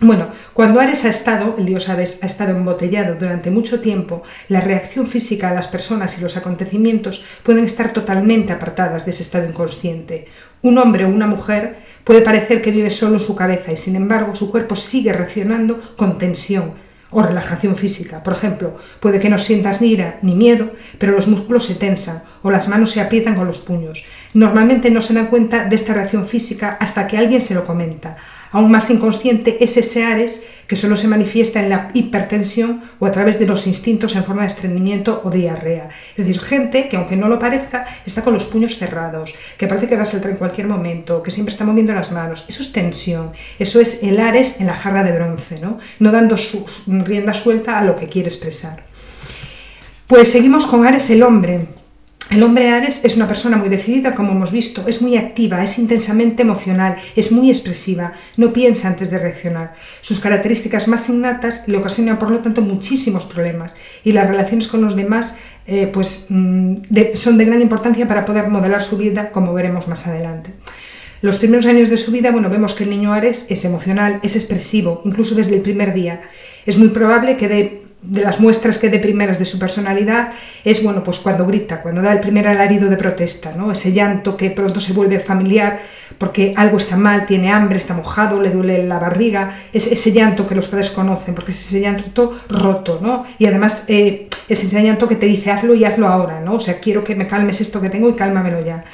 Bueno, 0.00 0.28
cuando 0.52 0.78
Ares 0.78 1.04
ha 1.04 1.10
estado, 1.10 1.56
el 1.58 1.66
dios 1.66 1.88
Ares 1.88 2.20
ha 2.22 2.26
estado 2.26 2.56
embotellado 2.56 3.16
durante 3.16 3.50
mucho 3.50 3.80
tiempo, 3.80 4.22
la 4.46 4.60
reacción 4.60 5.08
física 5.08 5.50
a 5.50 5.54
las 5.54 5.66
personas 5.66 6.16
y 6.16 6.22
los 6.22 6.36
acontecimientos 6.36 7.24
pueden 7.42 7.64
estar 7.64 7.92
totalmente 7.92 8.52
apartadas 8.52 9.04
de 9.04 9.10
ese 9.10 9.24
estado 9.24 9.48
inconsciente. 9.48 10.28
Un 10.62 10.78
hombre 10.78 11.04
o 11.04 11.08
una 11.08 11.26
mujer 11.26 11.78
puede 12.04 12.22
parecer 12.22 12.62
que 12.62 12.70
vive 12.70 12.90
solo 12.90 13.14
en 13.14 13.20
su 13.20 13.34
cabeza 13.34 13.72
y 13.72 13.76
sin 13.76 13.96
embargo 13.96 14.36
su 14.36 14.52
cuerpo 14.52 14.76
sigue 14.76 15.12
reaccionando 15.12 15.80
con 15.96 16.16
tensión 16.16 16.74
o 17.10 17.22
relajación 17.22 17.74
física. 17.74 18.22
Por 18.22 18.34
ejemplo, 18.34 18.76
puede 19.00 19.18
que 19.18 19.30
no 19.30 19.38
sientas 19.38 19.80
ni 19.80 19.88
ira 19.88 20.18
ni 20.22 20.36
miedo, 20.36 20.70
pero 20.98 21.12
los 21.12 21.26
músculos 21.26 21.64
se 21.64 21.74
tensan 21.74 22.22
o 22.42 22.52
las 22.52 22.68
manos 22.68 22.92
se 22.92 23.00
aprietan 23.00 23.34
con 23.34 23.46
los 23.46 23.58
puños. 23.58 24.04
Normalmente 24.34 24.90
no 24.90 25.00
se 25.00 25.14
dan 25.14 25.26
cuenta 25.26 25.64
de 25.64 25.74
esta 25.74 25.94
reacción 25.94 26.24
física 26.24 26.76
hasta 26.78 27.08
que 27.08 27.18
alguien 27.18 27.40
se 27.40 27.54
lo 27.54 27.64
comenta. 27.64 28.16
Aún 28.50 28.70
más 28.70 28.90
inconsciente 28.90 29.62
es 29.62 29.76
ese 29.76 30.04
Ares 30.04 30.46
que 30.66 30.76
solo 30.76 30.96
se 30.96 31.08
manifiesta 31.08 31.62
en 31.62 31.70
la 31.70 31.88
hipertensión 31.94 32.82
o 32.98 33.06
a 33.06 33.12
través 33.12 33.38
de 33.38 33.46
los 33.46 33.66
instintos 33.66 34.14
en 34.14 34.24
forma 34.24 34.42
de 34.42 34.48
estreñimiento 34.48 35.22
o 35.24 35.30
diarrea. 35.30 35.88
Es 36.10 36.26
decir, 36.26 36.40
gente 36.40 36.88
que 36.88 36.96
aunque 36.96 37.16
no 37.16 37.28
lo 37.28 37.38
parezca, 37.38 37.86
está 38.04 38.22
con 38.22 38.34
los 38.34 38.46
puños 38.46 38.76
cerrados, 38.76 39.32
que 39.56 39.66
parece 39.66 39.88
que 39.88 39.96
va 39.96 40.02
a 40.02 40.06
saltar 40.06 40.30
en 40.30 40.36
cualquier 40.36 40.66
momento, 40.66 41.22
que 41.22 41.30
siempre 41.30 41.52
está 41.52 41.64
moviendo 41.64 41.94
las 41.94 42.12
manos. 42.12 42.44
Eso 42.48 42.62
es 42.62 42.72
tensión, 42.72 43.32
eso 43.58 43.80
es 43.80 44.02
el 44.02 44.20
Ares 44.20 44.60
en 44.60 44.66
la 44.66 44.76
jarra 44.76 45.02
de 45.02 45.12
bronce, 45.12 45.58
no, 45.60 45.78
no 45.98 46.12
dando 46.12 46.36
su, 46.36 46.66
rienda 46.86 47.32
suelta 47.32 47.78
a 47.78 47.84
lo 47.84 47.96
que 47.96 48.08
quiere 48.08 48.28
expresar. 48.28 48.84
Pues 50.06 50.30
seguimos 50.30 50.66
con 50.66 50.86
Ares 50.86 51.08
el 51.10 51.22
hombre. 51.22 51.68
El 52.30 52.42
hombre 52.42 52.68
Ares 52.68 53.06
es 53.06 53.16
una 53.16 53.26
persona 53.26 53.56
muy 53.56 53.70
decidida, 53.70 54.14
como 54.14 54.32
hemos 54.32 54.52
visto, 54.52 54.84
es 54.86 55.00
muy 55.00 55.16
activa, 55.16 55.62
es 55.62 55.78
intensamente 55.78 56.42
emocional, 56.42 56.96
es 57.16 57.32
muy 57.32 57.48
expresiva, 57.48 58.12
no 58.36 58.52
piensa 58.52 58.88
antes 58.88 59.10
de 59.10 59.18
reaccionar. 59.18 59.72
Sus 60.02 60.20
características 60.20 60.88
más 60.88 61.08
innatas 61.08 61.66
le 61.68 61.78
ocasionan, 61.78 62.18
por 62.18 62.30
lo 62.30 62.40
tanto, 62.40 62.60
muchísimos 62.60 63.24
problemas 63.24 63.74
y 64.04 64.12
las 64.12 64.28
relaciones 64.28 64.68
con 64.68 64.82
los 64.82 64.94
demás 64.94 65.38
eh, 65.66 65.86
pues, 65.86 66.26
mm, 66.28 66.74
son 67.14 67.38
de 67.38 67.46
gran 67.46 67.62
importancia 67.62 68.06
para 68.06 68.26
poder 68.26 68.48
modelar 68.48 68.82
su 68.82 68.98
vida, 68.98 69.30
como 69.30 69.54
veremos 69.54 69.88
más 69.88 70.06
adelante. 70.06 70.50
Los 71.22 71.38
primeros 71.38 71.64
años 71.64 71.88
de 71.88 71.96
su 71.96 72.12
vida, 72.12 72.30
bueno, 72.30 72.50
vemos 72.50 72.74
que 72.74 72.84
el 72.84 72.90
niño 72.90 73.14
Ares 73.14 73.46
es 73.50 73.64
emocional, 73.64 74.20
es 74.22 74.36
expresivo, 74.36 75.00
incluso 75.06 75.34
desde 75.34 75.56
el 75.56 75.62
primer 75.62 75.94
día. 75.94 76.20
Es 76.66 76.76
muy 76.76 76.88
probable 76.88 77.38
que 77.38 77.48
de 77.48 77.87
de 78.00 78.22
las 78.22 78.40
muestras 78.40 78.78
que 78.78 78.88
de 78.88 79.00
primeras 79.00 79.38
de 79.38 79.44
su 79.44 79.58
personalidad 79.58 80.30
es 80.64 80.82
bueno 80.82 81.02
pues 81.02 81.18
cuando 81.18 81.44
grita, 81.46 81.82
cuando 81.82 82.00
da 82.00 82.12
el 82.12 82.20
primer 82.20 82.46
alarido 82.46 82.88
de 82.88 82.96
protesta, 82.96 83.52
¿no? 83.56 83.72
ese 83.72 83.92
llanto 83.92 84.36
que 84.36 84.50
pronto 84.50 84.80
se 84.80 84.92
vuelve 84.92 85.18
familiar 85.18 85.80
porque 86.16 86.54
algo 86.56 86.76
está 86.76 86.96
mal, 86.96 87.26
tiene 87.26 87.50
hambre, 87.50 87.78
está 87.78 87.94
mojado, 87.94 88.40
le 88.40 88.50
duele 88.50 88.86
la 88.86 88.98
barriga, 88.98 89.56
es 89.72 89.86
ese 89.86 90.12
llanto 90.12 90.46
que 90.46 90.54
los 90.54 90.68
padres 90.68 90.90
conocen, 90.90 91.34
porque 91.34 91.50
es 91.50 91.60
ese 91.66 91.80
llanto 91.80 92.38
roto, 92.48 92.98
¿no? 93.00 93.26
Y 93.38 93.46
además 93.46 93.84
eh, 93.88 94.28
es 94.48 94.64
ese 94.64 94.82
llanto 94.82 95.06
que 95.06 95.16
te 95.16 95.26
dice 95.26 95.50
hazlo 95.50 95.74
y 95.74 95.84
hazlo 95.84 96.08
ahora, 96.08 96.40
¿no? 96.40 96.54
O 96.54 96.60
sea, 96.60 96.80
quiero 96.80 97.04
que 97.04 97.14
me 97.14 97.26
calmes 97.26 97.60
esto 97.60 97.80
que 97.80 97.90
tengo 97.90 98.08
y 98.08 98.14
cálmamelo 98.14 98.64
ya. 98.64 98.84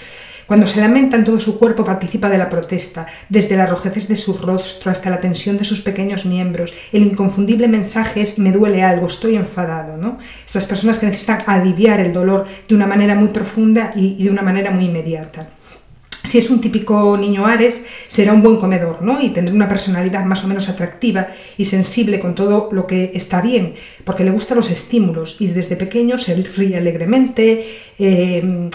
Cuando 0.47 0.67
se 0.67 0.81
lamenta 0.81 1.17
en 1.17 1.25
todo 1.25 1.39
su 1.39 1.59
cuerpo 1.59 1.85
participa 1.85 2.29
de 2.29 2.39
la 2.39 2.51
protesta, 2.51 3.07
desde 3.29 3.57
las 3.57 3.71
rojeces 3.71 4.09
de 4.09 4.17
su 4.17 4.35
rostro 4.35 4.91
hasta 4.91 5.11
la 5.11 5.21
tensión 5.21 5.57
de 5.57 5.65
sus 5.65 5.81
pequeños 5.81 6.27
miembros. 6.27 6.73
El 6.93 7.03
inconfundible 7.03 7.69
mensaje 7.69 8.21
es 8.21 8.39
me 8.39 8.53
duele 8.53 8.83
algo, 8.83 9.07
estoy 9.07 9.37
enfadado. 9.37 9.97
¿no? 9.97 10.19
Estas 10.45 10.67
personas 10.67 10.99
que 10.99 11.07
necesitan 11.07 11.43
aliviar 11.47 12.01
el 12.01 12.13
dolor 12.13 12.47
de 12.69 12.75
una 12.75 12.87
manera 12.87 13.15
muy 13.15 13.29
profunda 13.29 13.91
y, 13.95 14.23
de 14.23 14.31
una 14.31 14.43
manera 14.43 14.71
muy 14.71 14.85
inmediata. 14.85 15.49
Si 16.23 16.39
es 16.39 16.49
un 16.49 16.61
típico 16.61 17.19
niño 17.19 17.45
Ares, 17.45 17.87
será 18.07 18.33
un 18.33 18.43
buen 18.43 18.57
comedor, 18.57 19.03
¿no? 19.03 19.21
Y 19.21 19.29
tendrá 19.29 19.55
una 19.55 19.69
personalidad 19.69 20.25
más 20.25 20.43
o 20.43 20.49
menos 20.49 20.71
atractiva 20.71 21.29
y 21.59 21.67
sensible 21.67 22.19
con 22.19 22.35
todo 22.35 22.71
lo 22.73 22.87
que 22.87 23.13
está 23.15 23.43
bien, 23.43 23.75
porque 24.05 24.25
le 24.25 24.31
gustan 24.31 24.57
los 24.57 24.71
estímulos 24.71 25.37
y 25.39 25.49
desde 25.49 25.77
pequeño 25.77 26.19
se 26.19 26.35
ríe 26.35 26.79
alegremente, 26.79 27.67
eh, 27.99 28.71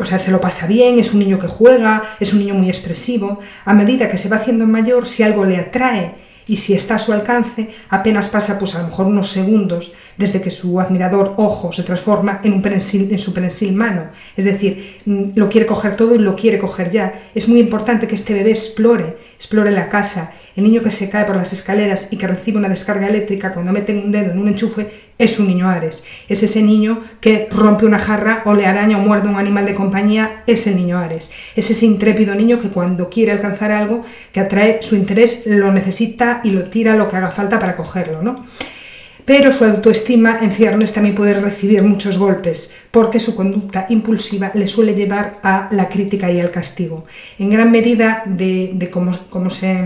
o 0.00 0.04
sea, 0.04 0.18
se 0.18 0.30
lo 0.30 0.40
pasa 0.40 0.66
bien, 0.66 0.98
es 0.98 1.12
un 1.12 1.20
niño 1.20 1.38
que 1.38 1.46
juega, 1.46 2.02
es 2.20 2.32
un 2.32 2.40
niño 2.40 2.54
muy 2.54 2.68
expresivo. 2.68 3.40
A 3.64 3.72
medida 3.72 4.08
que 4.08 4.18
se 4.18 4.28
va 4.28 4.36
haciendo 4.36 4.66
mayor, 4.66 5.06
si 5.06 5.22
algo 5.22 5.44
le 5.44 5.56
atrae 5.56 6.14
y 6.46 6.56
si 6.56 6.74
está 6.74 6.96
a 6.96 6.98
su 6.98 7.12
alcance, 7.12 7.70
apenas 7.88 8.28
pasa 8.28 8.58
pues 8.58 8.74
a 8.74 8.82
lo 8.82 8.88
mejor 8.88 9.06
unos 9.06 9.30
segundos 9.30 9.92
desde 10.20 10.42
que 10.42 10.50
su 10.50 10.78
admirador 10.78 11.32
ojo 11.38 11.72
se 11.72 11.82
transforma 11.82 12.40
en, 12.44 12.52
un 12.52 12.62
en 12.64 13.18
su 13.18 13.32
prensil 13.32 13.74
mano. 13.74 14.10
Es 14.36 14.44
decir, 14.44 15.00
mm, 15.06 15.30
lo 15.34 15.48
quiere 15.48 15.66
coger 15.66 15.96
todo 15.96 16.14
y 16.14 16.18
lo 16.18 16.36
quiere 16.36 16.58
coger 16.58 16.90
ya. 16.90 17.14
Es 17.34 17.48
muy 17.48 17.58
importante 17.58 18.06
que 18.06 18.16
este 18.16 18.34
bebé 18.34 18.50
explore, 18.50 19.16
explore 19.34 19.70
la 19.70 19.88
casa. 19.88 20.32
El 20.54 20.64
niño 20.64 20.82
que 20.82 20.90
se 20.90 21.08
cae 21.08 21.24
por 21.24 21.36
las 21.36 21.54
escaleras 21.54 22.12
y 22.12 22.18
que 22.18 22.26
recibe 22.26 22.58
una 22.58 22.68
descarga 22.68 23.08
eléctrica 23.08 23.54
cuando 23.54 23.72
mete 23.72 23.94
un 23.94 24.12
dedo 24.12 24.32
en 24.32 24.38
un 24.38 24.48
enchufe 24.48 24.90
es 25.16 25.38
un 25.38 25.46
niño 25.46 25.70
Ares. 25.70 26.04
Es 26.28 26.42
ese 26.42 26.60
niño 26.62 27.02
que 27.20 27.48
rompe 27.50 27.86
una 27.86 27.98
jarra 27.98 28.42
o 28.44 28.52
le 28.52 28.66
araña 28.66 28.98
o 28.98 29.00
muerde 29.00 29.30
un 29.30 29.36
animal 29.36 29.64
de 29.64 29.74
compañía, 29.74 30.42
es 30.46 30.66
el 30.66 30.76
niño 30.76 30.98
Ares. 30.98 31.30
Es 31.56 31.70
ese 31.70 31.86
intrépido 31.86 32.34
niño 32.34 32.58
que 32.58 32.68
cuando 32.68 33.08
quiere 33.08 33.32
alcanzar 33.32 33.72
algo 33.72 34.04
que 34.32 34.40
atrae 34.40 34.82
su 34.82 34.96
interés, 34.96 35.44
lo 35.46 35.72
necesita 35.72 36.42
y 36.44 36.50
lo 36.50 36.64
tira 36.64 36.94
lo 36.94 37.08
que 37.08 37.16
haga 37.16 37.30
falta 37.30 37.58
para 37.58 37.74
cogerlo, 37.74 38.20
¿no? 38.20 38.44
Pero 39.24 39.52
su 39.52 39.64
autoestima 39.64 40.38
en 40.42 40.50
ciernes 40.50 40.92
también 40.92 41.14
puede 41.14 41.34
recibir 41.34 41.82
muchos 41.82 42.18
golpes, 42.18 42.76
porque 42.90 43.18
su 43.18 43.34
conducta 43.34 43.86
impulsiva 43.88 44.50
le 44.54 44.66
suele 44.66 44.94
llevar 44.94 45.40
a 45.42 45.68
la 45.72 45.88
crítica 45.88 46.30
y 46.30 46.40
al 46.40 46.50
castigo. 46.50 47.04
En 47.38 47.50
gran 47.50 47.70
medida 47.70 48.22
de, 48.26 48.90
cómo, 48.90 49.50
se 49.50 49.84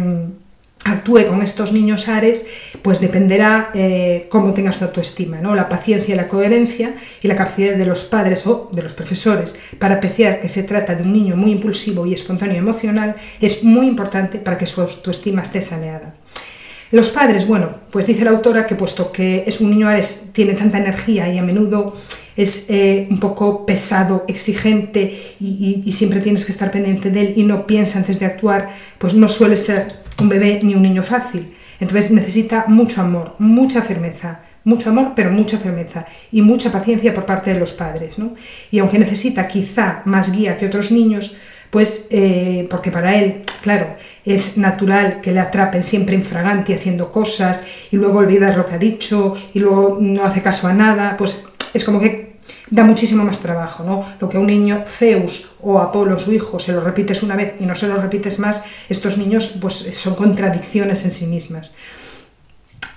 actúe 0.85 1.26
con 1.26 1.43
estos 1.43 1.73
niños 1.73 2.09
ares, 2.09 2.49
pues 2.83 3.00
dependerá 3.00 3.71
eh, 3.75 4.26
cómo 4.29 4.53
tenga 4.53 4.73
su 4.73 4.85
autoestima, 4.85 5.41
¿no? 5.41 5.55
la 5.55 5.69
paciencia 5.69 6.14
la 6.14 6.29
coherencia 6.29 6.95
y 7.23 7.29
la 7.29 7.37
capacidad 7.37 7.75
de 7.75 7.87
los 7.87 8.05
padres 8.05 8.47
o 8.47 8.69
de 8.73 8.83
los 8.83 8.95
profesores 8.95 9.59
para 9.79 9.97
apreciar 9.97 10.41
que 10.41 10.49
se 10.49 10.62
trata 10.64 10.95
de 10.95 11.03
un 11.03 11.12
niño 11.12 11.37
muy 11.37 11.53
impulsivo 11.53 12.05
y 12.05 12.12
espontáneo 12.12 12.59
emocional 12.59 13.17
es 13.41 13.64
muy 13.64 13.87
importante 13.87 14.38
para 14.38 14.59
que 14.59 14.67
su 14.67 14.83
autoestima 14.83 15.43
esté 15.43 15.62
saneada. 15.62 16.14
Los 16.94 17.10
padres, 17.10 17.44
bueno, 17.44 17.70
pues 17.90 18.06
dice 18.06 18.24
la 18.24 18.30
autora 18.30 18.66
que 18.66 18.76
puesto 18.76 19.10
que 19.10 19.42
es 19.48 19.60
un 19.60 19.70
niño 19.70 19.88
Ares, 19.88 20.30
tiene 20.32 20.52
tanta 20.52 20.78
energía 20.78 21.28
y 21.28 21.38
a 21.38 21.42
menudo 21.42 21.96
es 22.36 22.66
eh, 22.70 23.08
un 23.10 23.18
poco 23.18 23.66
pesado, 23.66 24.24
exigente 24.28 25.34
y, 25.40 25.90
siempre 25.90 26.20
tienes 26.20 26.44
que 26.44 26.52
estar 26.52 26.70
pendiente 26.70 27.10
de 27.10 27.20
él 27.20 27.34
y 27.34 27.42
no 27.42 27.66
piensa 27.66 27.98
antes 27.98 28.20
de 28.20 28.26
actuar, 28.26 28.70
pues 28.98 29.12
no 29.12 29.26
suele 29.26 29.56
ser 29.56 29.88
un 30.20 30.28
bebé 30.28 30.60
ni 30.62 30.76
un 30.76 30.82
niño 30.82 31.02
fácil. 31.02 31.52
Entonces 31.80 32.12
necesita 32.12 32.66
mucho 32.68 33.00
amor, 33.00 33.34
mucha 33.40 33.82
firmeza, 33.82 34.42
mucho 34.62 34.90
amor, 34.90 35.14
pero 35.16 35.32
mucha 35.32 35.58
firmeza 35.58 36.06
y 36.30 36.42
mucha 36.42 36.70
paciencia 36.70 37.12
por 37.12 37.26
parte 37.26 37.52
de 37.52 37.58
los 37.58 37.72
padres. 37.72 38.20
¿no? 38.20 38.36
Y 38.70 38.78
aunque 38.78 39.00
necesita 39.00 39.48
quizá 39.48 40.02
más 40.04 40.30
guía 40.30 40.56
que 40.56 40.66
otros 40.66 40.92
niños, 40.92 41.34
pues 41.75 42.07
eh, 42.12 42.69
porque 42.71 42.93
para 42.93 43.16
él, 43.16 43.43
claro, 43.61 43.97
es 44.25 44.57
natural 44.59 45.21
que 45.21 45.33
le 45.33 45.40
atrapen 45.40 45.83
siempre 45.83 46.14
infraganti 46.14 46.73
haciendo 46.73 47.11
cosas 47.11 47.66
y 47.90 47.97
luego 47.97 48.21
olvidar 48.21 48.57
lo 48.57 48.64
que 48.64 48.76
ha 48.76 48.78
dicho 48.78 49.35
y 49.52 49.59
luego 49.59 49.99
no 50.00 50.23
hace 50.23 50.40
caso 50.40 50.69
a 50.69 50.73
nada, 50.73 51.16
pues 51.16 51.45
es 51.75 51.83
como 51.83 51.99
que 51.99 52.37
da 52.71 52.85
muchísimo 52.85 53.25
más 53.25 53.40
trabajo, 53.40 53.83
¿no? 53.83 54.07
Lo 54.21 54.28
que 54.28 54.38
un 54.38 54.47
niño 54.47 54.85
Zeus 54.87 55.50
o 55.62 55.81
Apolo, 55.81 56.16
su 56.16 56.33
hijo, 56.33 56.61
se 56.61 56.71
lo 56.71 56.81
repites 56.81 57.25
una 57.25 57.35
vez 57.35 57.54
y 57.59 57.66
no 57.66 57.75
se 57.75 57.88
lo 57.88 57.97
repites 57.97 58.38
más, 58.38 58.66
estos 58.88 59.19
niños 59.19 59.57
pues 59.61 59.75
son 59.75 60.14
contradicciones 60.14 61.02
en 61.02 61.11
sí 61.11 61.26
mismas. 61.26 61.75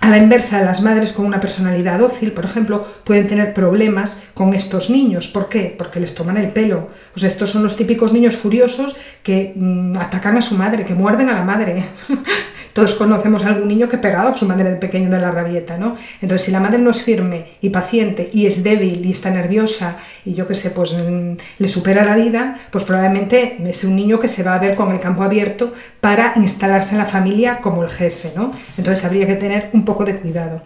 A 0.00 0.10
la 0.10 0.18
inversa, 0.18 0.62
las 0.62 0.80
madres 0.80 1.12
con 1.12 1.26
una 1.26 1.40
personalidad 1.40 1.98
dócil, 1.98 2.30
por 2.30 2.44
ejemplo, 2.44 2.86
pueden 3.02 3.26
tener 3.26 3.52
problemas 3.52 4.22
con 4.32 4.54
estos 4.54 4.90
niños. 4.90 5.26
¿Por 5.26 5.48
qué? 5.48 5.74
Porque 5.76 5.98
les 5.98 6.14
toman 6.14 6.36
el 6.36 6.50
pelo. 6.50 6.88
O 7.16 7.26
estos 7.26 7.50
son 7.50 7.64
los 7.64 7.76
típicos 7.76 8.12
niños 8.12 8.36
furiosos 8.36 8.94
que 9.24 9.52
mm, 9.56 9.96
atacan 9.96 10.36
a 10.36 10.42
su 10.42 10.54
madre, 10.54 10.84
que 10.84 10.94
muerden 10.94 11.28
a 11.28 11.32
la 11.32 11.42
madre. 11.42 11.84
Todos 12.72 12.94
conocemos 12.94 13.44
a 13.44 13.48
algún 13.48 13.66
niño 13.66 13.88
que 13.88 13.98
pegado 13.98 14.28
a 14.28 14.34
su 14.34 14.46
madre 14.46 14.70
de 14.70 14.76
pequeño 14.76 15.10
de 15.10 15.18
la 15.18 15.32
rabieta, 15.32 15.78
¿no? 15.78 15.96
Entonces, 16.20 16.46
si 16.46 16.52
la 16.52 16.60
madre 16.60 16.78
no 16.78 16.90
es 16.90 17.02
firme 17.02 17.46
y 17.60 17.70
paciente 17.70 18.30
y 18.32 18.46
es 18.46 18.62
débil 18.62 19.04
y 19.04 19.10
está 19.10 19.30
nerviosa 19.30 19.96
y 20.24 20.34
yo 20.34 20.46
qué 20.46 20.54
sé, 20.54 20.70
pues 20.70 20.92
mm, 20.92 21.32
le 21.58 21.66
supera 21.66 22.04
la 22.04 22.14
vida, 22.14 22.56
pues 22.70 22.84
probablemente 22.84 23.56
es 23.66 23.82
un 23.82 23.96
niño 23.96 24.20
que 24.20 24.28
se 24.28 24.44
va 24.44 24.54
a 24.54 24.60
ver 24.60 24.76
con 24.76 24.92
el 24.92 25.00
campo 25.00 25.24
abierto 25.24 25.72
para 26.00 26.34
instalarse 26.36 26.92
en 26.94 26.98
la 26.98 27.06
familia 27.06 27.60
como 27.60 27.82
el 27.82 27.90
jefe, 27.90 28.30
¿no? 28.36 28.52
Entonces, 28.76 29.04
habría 29.04 29.26
que 29.26 29.34
tener 29.34 29.70
un 29.72 29.84
poco 29.88 30.04
de 30.04 30.16
cuidado. 30.16 30.62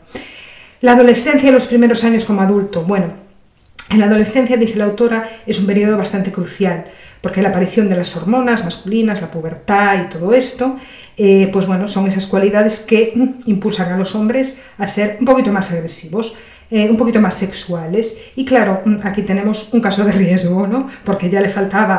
La 0.81 0.93
adolescencia 0.93 1.49
y 1.49 1.53
los 1.53 1.69
primeros 1.69 2.05
años 2.05 2.25
como 2.25 2.43
adulto. 2.43 2.83
Bueno, 2.83 3.07
en 3.89 4.01
la 4.01 4.07
adolescencia, 4.07 4.57
dice 4.57 4.77
la 4.79 4.85
autora, 4.85 5.43
es 5.47 5.59
un 5.59 5.67
periodo 5.67 5.97
bastante 5.97 6.33
crucial, 6.33 6.85
porque 7.21 7.41
la 7.41 7.51
aparición 7.51 7.89
de 7.89 7.97
las 7.97 8.17
hormonas 8.17 8.65
masculinas, 8.65 9.23
la 9.23 9.31
pubertad 9.31 10.05
y 10.05 10.09
todo 10.09 10.35
esto 10.35 10.77
eh, 11.17 11.51
pues 11.53 11.67
bueno, 11.67 11.89
son 11.89 12.07
esas 12.07 12.27
cualidades 12.27 12.81
que 12.81 13.13
mm, 13.15 13.51
impulsan 13.51 13.93
a 13.93 13.99
los 13.99 14.15
hombres 14.15 14.63
a 14.79 14.87
ser 14.87 15.19
un 15.21 15.27
poquito 15.27 15.53
más 15.53 15.71
agresivos. 15.71 16.37
Eh, 16.75 16.89
un 16.89 16.97
poquito 16.97 17.21
más 17.21 17.35
sexuales. 17.35 18.19
Y 18.35 18.47
claro, 18.47 18.81
mm, 18.83 18.97
aquí 19.05 19.21
tenemos 19.21 19.69
un 19.75 19.83
caso 19.83 20.05
de 20.05 20.13
riesgo, 20.13 20.67
¿no? 20.67 20.89
Porque 21.05 21.29
ya 21.29 21.43
le 21.43 21.51
faltaba 21.51 21.99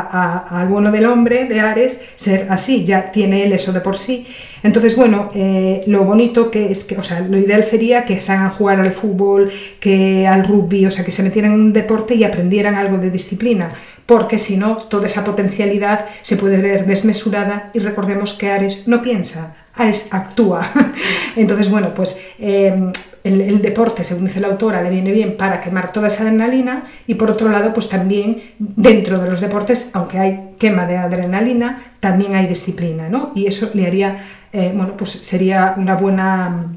al 0.49 0.67
bueno 0.67 0.91
del 0.91 1.05
hombre, 1.05 1.45
de 1.45 1.59
Ares, 1.59 2.01
ser 2.15 2.47
así, 2.49 2.83
ya 2.83 3.11
tiene 3.11 3.43
él 3.43 3.53
eso 3.53 3.71
de 3.71 3.81
por 3.81 3.97
sí. 3.97 4.25
Entonces, 4.63 4.95
bueno, 4.95 5.29
eh, 5.35 5.81
lo 5.85 6.05
bonito 6.05 6.49
que 6.49 6.71
es 6.71 6.85
que, 6.85 6.97
o 6.97 7.03
sea, 7.03 7.19
lo 7.19 7.37
ideal 7.37 7.63
sería 7.63 8.03
que 8.03 8.19
se 8.19 8.31
hagan 8.31 8.49
jugar 8.49 8.79
al 8.79 8.93
fútbol, 8.93 9.51
que 9.79 10.25
al 10.25 10.43
rugby, 10.43 10.87
o 10.87 10.91
sea, 10.91 11.05
que 11.05 11.11
se 11.11 11.21
metieran 11.21 11.51
en 11.51 11.61
un 11.61 11.73
deporte 11.73 12.15
y 12.15 12.23
aprendieran 12.23 12.73
algo 12.73 12.97
de 12.97 13.11
disciplina, 13.11 13.69
porque 14.07 14.39
si 14.39 14.57
no, 14.57 14.77
toda 14.77 15.05
esa 15.05 15.23
potencialidad 15.23 16.07
se 16.23 16.35
puede 16.35 16.57
ver 16.57 16.87
desmesurada 16.87 17.69
y 17.75 17.79
recordemos 17.79 18.33
que 18.33 18.49
Ares 18.49 18.87
no 18.87 19.03
piensa, 19.03 19.62
Ares 19.75 20.13
actúa. 20.13 20.69
Entonces, 21.35 21.69
bueno, 21.69 21.93
pues 21.93 22.21
em, 22.37 22.91
el, 23.23 23.61
deporte, 23.61 24.03
según 24.03 24.25
dice 24.25 24.39
la 24.39 24.47
autora, 24.47 24.81
le 24.81 24.89
viene 24.89 25.11
bien 25.11 25.37
para 25.37 25.61
quemar 25.61 25.91
toda 25.91 26.07
esa 26.07 26.23
adrenalina 26.23 26.83
y 27.07 27.15
por 27.15 27.31
otro 27.31 27.49
lado, 27.49 27.73
pues 27.73 27.89
también 27.89 28.41
dentro 28.59 29.19
de 29.19 29.29
los 29.29 29.41
deportes, 29.41 29.91
aunque 29.93 30.19
hay 30.19 30.49
quema 30.59 30.85
de 30.85 30.97
adrenalina, 30.97 31.83
también 31.99 32.35
hay 32.35 32.47
disciplina, 32.47 33.09
¿no? 33.09 33.31
Y 33.33 33.47
eso 33.47 33.69
le 33.73 33.87
haría, 33.87 34.25
eh, 34.51 34.71
bueno, 34.75 34.95
pues 34.97 35.11
sería 35.11 35.73
una 35.77 35.95
buena, 35.95 36.67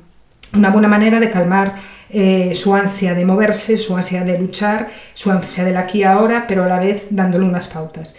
una 0.54 0.70
buena 0.70 0.88
manera 0.88 1.20
de 1.20 1.30
calmar 1.30 1.74
eh, 2.08 2.54
su 2.54 2.74
ansia 2.74 3.14
de 3.14 3.24
moverse, 3.24 3.76
su 3.76 3.96
ansia 3.96 4.24
de 4.24 4.38
luchar, 4.38 4.88
su 5.12 5.30
ansia 5.30 5.64
del 5.64 5.76
aquí 5.76 5.98
y 5.98 6.04
ahora, 6.04 6.46
pero 6.46 6.62
a 6.64 6.68
la 6.68 6.78
vez 6.78 7.08
dándole 7.10 7.44
unas 7.44 7.66
pautas. 7.66 8.14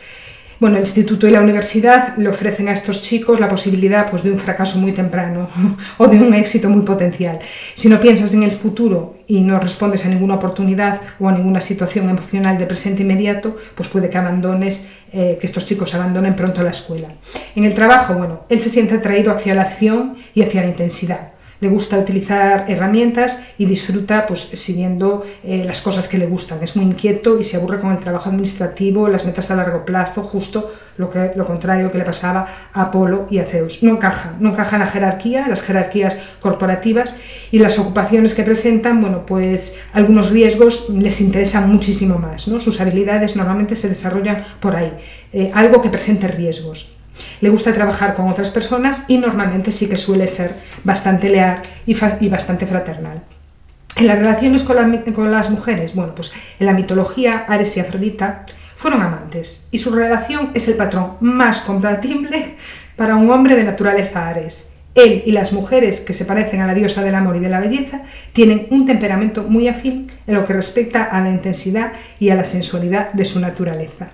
Bueno, 0.59 0.77
el 0.77 0.83
instituto 0.83 1.27
y 1.27 1.31
la 1.31 1.41
universidad 1.41 2.17
le 2.17 2.29
ofrecen 2.29 2.67
a 2.67 2.71
estos 2.71 3.01
chicos 3.01 3.39
la 3.39 3.47
posibilidad 3.47 4.09
pues, 4.09 4.23
de 4.23 4.31
un 4.31 4.39
fracaso 4.39 4.79
muy 4.79 4.91
temprano 4.91 5.49
o 5.97 6.07
de 6.07 6.17
un 6.19 6.33
éxito 6.33 6.67
muy 6.69 6.81
potencial. 6.81 7.37
Si 7.75 7.89
no 7.89 7.99
piensas 7.99 8.33
en 8.33 8.41
el 8.41 8.51
futuro 8.51 9.17
y 9.27 9.41
no 9.41 9.59
respondes 9.59 10.03
a 10.05 10.09
ninguna 10.09 10.35
oportunidad 10.35 10.99
o 11.19 11.29
a 11.29 11.31
ninguna 11.31 11.61
situación 11.61 12.09
emocional 12.09 12.57
de 12.57 12.65
presente 12.65 13.03
inmediato, 13.03 13.55
pues 13.75 13.87
puede 13.87 14.09
que 14.09 14.17
abandones, 14.17 14.89
eh, 15.11 15.37
que 15.39 15.45
estos 15.45 15.65
chicos 15.65 15.93
abandonen 15.93 16.35
pronto 16.35 16.63
la 16.63 16.71
escuela. 16.71 17.09
En 17.55 17.63
el 17.63 17.75
trabajo, 17.75 18.15
bueno, 18.15 18.45
él 18.49 18.59
se 18.59 18.69
siente 18.69 18.95
atraído 18.95 19.31
hacia 19.31 19.53
la 19.53 19.61
acción 19.61 20.17
y 20.33 20.41
hacia 20.41 20.61
la 20.61 20.69
intensidad 20.69 21.36
le 21.59 21.69
gusta 21.69 21.97
utilizar 21.97 22.65
herramientas 22.67 23.43
y 23.57 23.65
disfruta 23.65 24.25
pues 24.25 24.41
siguiendo 24.41 25.25
eh, 25.43 25.63
las 25.65 25.81
cosas 25.81 26.07
que 26.07 26.17
le 26.17 26.27
gustan. 26.27 26.59
Es 26.61 26.75
muy 26.75 26.85
inquieto 26.85 27.39
y 27.39 27.43
se 27.43 27.57
aburre 27.57 27.79
con 27.79 27.91
el 27.91 27.97
trabajo 27.97 28.29
administrativo, 28.29 29.07
las 29.07 29.25
metas 29.25 29.49
a 29.51 29.55
largo 29.55 29.85
plazo, 29.85 30.23
justo 30.23 30.71
lo, 30.97 31.09
que, 31.09 31.31
lo 31.35 31.45
contrario 31.45 31.91
que 31.91 31.97
le 31.97 32.03
pasaba 32.03 32.47
a 32.73 32.81
Apolo 32.83 33.27
y 33.29 33.39
a 33.39 33.45
Zeus. 33.45 33.83
No 33.83 33.91
encaja, 33.91 34.35
no 34.39 34.49
encaja 34.49 34.75
en 34.75 34.81
la 34.81 34.87
jerarquía, 34.87 35.47
las 35.47 35.61
jerarquías 35.61 36.17
corporativas 36.39 37.15
y 37.51 37.59
las 37.59 37.79
ocupaciones 37.79 38.35
que 38.35 38.43
presentan, 38.43 39.01
bueno, 39.01 39.25
pues 39.25 39.79
algunos 39.93 40.29
riesgos 40.29 40.89
les 40.89 41.21
interesan 41.21 41.71
muchísimo 41.71 42.19
más. 42.19 42.47
¿no? 42.47 42.59
Sus 42.59 42.81
habilidades 42.81 43.35
normalmente 43.35 43.75
se 43.75 43.89
desarrollan 43.89 44.43
por 44.59 44.75
ahí, 44.75 44.93
eh, 45.33 45.51
algo 45.53 45.81
que 45.81 45.89
presente 45.89 46.27
riesgos. 46.27 46.96
Le 47.41 47.49
gusta 47.49 47.73
trabajar 47.73 48.13
con 48.15 48.27
otras 48.29 48.51
personas 48.51 49.05
y 49.07 49.17
normalmente 49.17 49.71
sí 49.71 49.89
que 49.89 49.97
suele 49.97 50.27
ser 50.27 50.55
bastante 50.83 51.29
leal 51.29 51.61
y, 51.85 51.93
bastante 52.29 52.65
fraternal. 52.65 53.21
En 53.95 54.07
las 54.07 54.19
relaciones 54.19 54.63
con, 54.63 54.77
con, 55.13 55.31
las 55.31 55.49
mujeres, 55.49 55.95
bueno, 55.95 56.13
pues 56.13 56.33
en 56.59 56.65
la 56.65 56.73
mitología 56.73 57.45
Ares 57.47 57.75
y 57.77 57.79
Afrodita 57.79 58.45
fueron 58.75 59.01
amantes 59.01 59.69
y 59.71 59.79
su 59.79 59.93
relación 59.93 60.51
es 60.53 60.67
el 60.67 60.75
patrón 60.75 61.13
más 61.19 61.61
compatible 61.61 62.55
para 62.95 63.15
un 63.15 63.29
hombre 63.31 63.55
de 63.55 63.63
naturaleza 63.63 64.27
Ares. 64.27 64.73
Él 64.97 65.21
y 65.27 65.31
las 65.31 65.53
mujeres 65.53 65.99
que 65.99 66.13
se 66.13 66.25
parecen 66.25 66.59
a 66.59 66.65
la 66.65 66.73
diosa 66.73 67.03
del 67.03 67.13
amor 67.13 67.35
y 67.35 67.39
de 67.39 67.49
la 67.49 67.59
belleza 67.59 68.01
tienen 68.33 68.65
un 68.71 68.87
temperamento 68.87 69.43
muy 69.43 69.67
afín 69.67 70.11
en 70.25 70.33
lo 70.33 70.43
que 70.43 70.53
respecta 70.53 71.03
a 71.03 71.21
la 71.21 71.29
intensidad 71.29 71.93
y 72.19 72.31
a 72.31 72.35
la 72.35 72.43
sensualidad 72.43 73.13
de 73.13 73.23
su 73.23 73.39
naturaleza. 73.39 74.09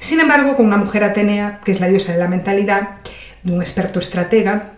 Sin 0.00 0.20
embargo, 0.20 0.56
con 0.56 0.66
una 0.66 0.76
mujer 0.76 1.04
Atenea, 1.04 1.60
que 1.64 1.72
es 1.72 1.80
la 1.80 1.88
diosa 1.88 2.12
de 2.12 2.18
la 2.18 2.28
mentalidad, 2.28 2.98
de 3.42 3.52
un 3.52 3.60
experto 3.60 3.98
estratega, 3.98 4.72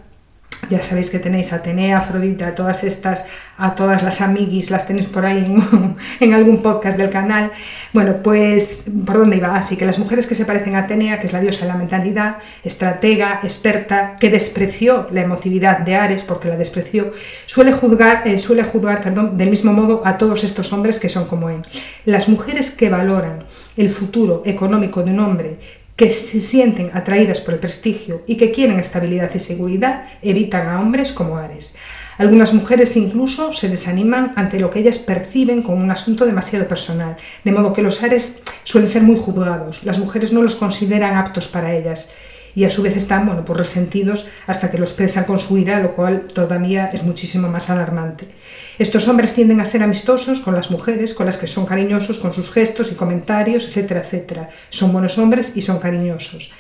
ya 0.71 0.83
sabéis 0.83 1.09
que 1.09 1.19
tenéis 1.19 1.53
Atenea, 1.53 1.99
Afrodita, 1.99 2.55
todas 2.55 2.83
estas, 2.85 3.27
a 3.57 3.75
todas 3.75 4.03
las 4.03 4.21
amiguis, 4.21 4.71
las 4.71 4.87
tenéis 4.87 5.07
por 5.07 5.25
ahí 5.25 5.45
en, 6.21 6.35
algún 6.35 6.63
podcast 6.63 6.99
del 6.99 7.11
canal. 7.11 7.53
Bueno, 7.93 8.17
pues, 8.23 8.91
¿por 9.07 9.19
dónde 9.19 9.37
iba? 9.37 9.55
Así 9.55 9.77
que 9.77 9.87
las 9.87 9.99
mujeres 9.99 10.27
que 10.27 10.35
se 10.35 10.45
parecen 10.45 10.75
a 10.75 10.81
Atenea, 10.81 11.21
que 11.21 11.27
es 11.27 11.33
la 11.33 11.41
diosa 11.41 11.63
de 11.63 11.69
la 11.69 11.79
mentalidad, 11.79 12.39
estratega, 12.65 13.41
experta, 13.43 14.17
que 14.19 14.31
despreció 14.31 15.07
la 15.13 15.23
emotividad 15.23 15.79
de 15.79 15.95
Ares, 15.95 16.23
porque 16.25 16.49
la 16.49 16.57
despreció, 16.57 17.13
suele 17.47 17.73
juzgar, 17.73 18.27
eh, 18.27 18.37
suele 18.37 18.65
juzgar 18.65 19.01
perdón, 19.01 19.39
del 19.39 19.51
mismo 19.51 19.73
modo 19.73 20.03
a 20.05 20.19
todos 20.19 20.45
estos 20.45 20.73
hombres 20.73 20.99
que 20.99 21.09
son 21.09 21.27
como 21.29 21.49
él. 21.51 21.63
Las 22.05 22.29
mujeres 22.29 22.73
que 22.73 22.91
valoran 22.91 23.45
el 23.79 23.91
futuro 23.91 24.43
económico 24.45 25.03
de 25.03 25.13
un 25.13 25.21
hombre, 25.21 25.59
que 25.97 26.11
se 26.11 26.41
sienten 26.41 26.91
atraídas 26.95 27.41
por 27.41 27.55
el 27.55 27.61
prestigio 27.61 28.23
y 28.27 28.37
que 28.37 28.53
quieren 28.53 28.79
estabilidad 28.79 29.31
y 29.35 29.41
seguridad, 29.41 30.05
evitan 30.23 30.69
a 30.69 30.81
hombres 30.81 31.11
como 31.11 31.39
Ares. 31.39 31.75
Algunas 32.19 32.55
mujeres 32.55 32.97
incluso 32.97 33.53
se 33.53 33.69
desaniman 33.69 34.33
ante 34.37 34.61
lo 34.61 34.71
que 34.71 34.81
ellas 34.81 34.99
perciben 34.99 35.63
como 35.63 35.83
un 35.83 35.91
asunto 35.91 36.25
demasiado 36.25 36.69
personal, 36.69 37.17
de 37.43 37.53
modo 37.53 37.73
que 37.73 37.83
los 37.83 38.03
Ares 38.03 38.43
suelen 38.63 38.89
ser 38.89 39.03
muy 39.03 39.17
juzgados, 39.17 39.83
las 39.83 39.99
mujeres 39.99 40.33
no 40.33 40.43
los 40.43 40.55
consideran 40.55 41.17
aptos 41.17 41.49
para 41.49 41.75
ellas 41.75 42.11
y 42.59 42.65
a 42.65 42.71
su 42.71 42.83
vez 42.83 42.97
están 42.97 43.25
bueno, 43.25 43.45
pues 43.45 43.57
resentidos 43.57 44.27
hasta 44.49 44.69
que 44.69 44.79
los 44.79 44.91
expresan 44.91 45.23
con 45.27 45.39
su 45.39 45.57
ira, 45.59 45.79
lo 45.79 45.93
cual 45.93 46.27
todavía 46.27 46.87
es 46.93 47.05
muchísimo 47.05 47.47
más 47.47 47.71
alarmante. 47.71 48.27
Estos 48.81 49.07
hombres 49.07 49.33
tienden 49.33 49.61
a 49.61 49.65
ser 49.65 49.81
amistosos 49.81 50.41
con 50.41 50.57
las 50.57 50.73
mujeres, 50.73 51.15
con 51.15 51.27
las 51.27 51.39
que 51.39 51.47
son 51.47 51.67
cariñosos 51.67 52.19
con 52.19 52.35
sus 52.35 52.51
gestos 52.51 52.91
y 52.91 52.97
comentarios, 52.97 53.65
etcétera, 53.65 54.01
etcétera. 54.01 54.49
Son 54.71 54.93
buenos 54.93 55.19
hombres 55.19 55.53
y 55.55 55.63
son 55.63 55.79
cariñosos. 55.79 56.53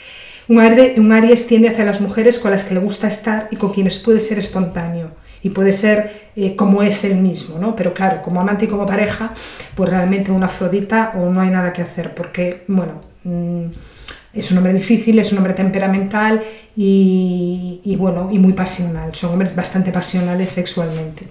Un, 0.46 0.60
Aries 0.60 1.48
tiende 1.48 1.68
hacia 1.68 1.84
las 1.84 2.00
mujeres 2.00 2.38
con 2.38 2.52
las 2.52 2.62
que 2.62 2.74
le 2.74 2.80
gusta 2.80 3.08
estar 3.08 3.48
y 3.50 3.56
con 3.56 3.72
quienes 3.72 3.98
puede 3.98 4.20
ser 4.20 4.38
espontáneo 4.38 5.10
y 5.42 5.50
puede 5.50 5.72
ser 5.72 6.30
eh, 6.36 6.54
como 6.54 6.84
es 6.84 7.02
él 7.02 7.16
mismo, 7.16 7.58
¿no? 7.58 7.74
Pero 7.74 7.92
claro, 7.92 8.22
como 8.22 8.40
amante 8.40 8.66
y 8.66 8.68
como 8.68 8.86
pareja, 8.86 9.34
pues 9.74 9.90
realmente 9.90 10.30
una 10.30 10.46
Afrodita 10.46 11.14
o 11.16 11.28
no 11.28 11.40
hay 11.40 11.50
nada 11.50 11.72
que 11.72 11.82
hacer, 11.82 12.14
porque, 12.14 12.62
bueno, 12.68 13.00
mm, 13.24 13.66
es 14.32 14.50
un 14.50 14.58
hombre 14.58 14.72
difícil, 14.72 15.18
es 15.18 15.32
un 15.32 15.38
hombre 15.38 15.54
temperamental 15.54 16.44
y, 16.76 17.96
bueno, 17.98 18.28
y 18.30 18.38
muy 18.38 18.52
pasional. 18.52 19.14
Son 19.14 19.32
hombres 19.32 19.54
bastante 19.56 19.90
pasionales 19.90 20.52
sexualmente. 20.52 21.26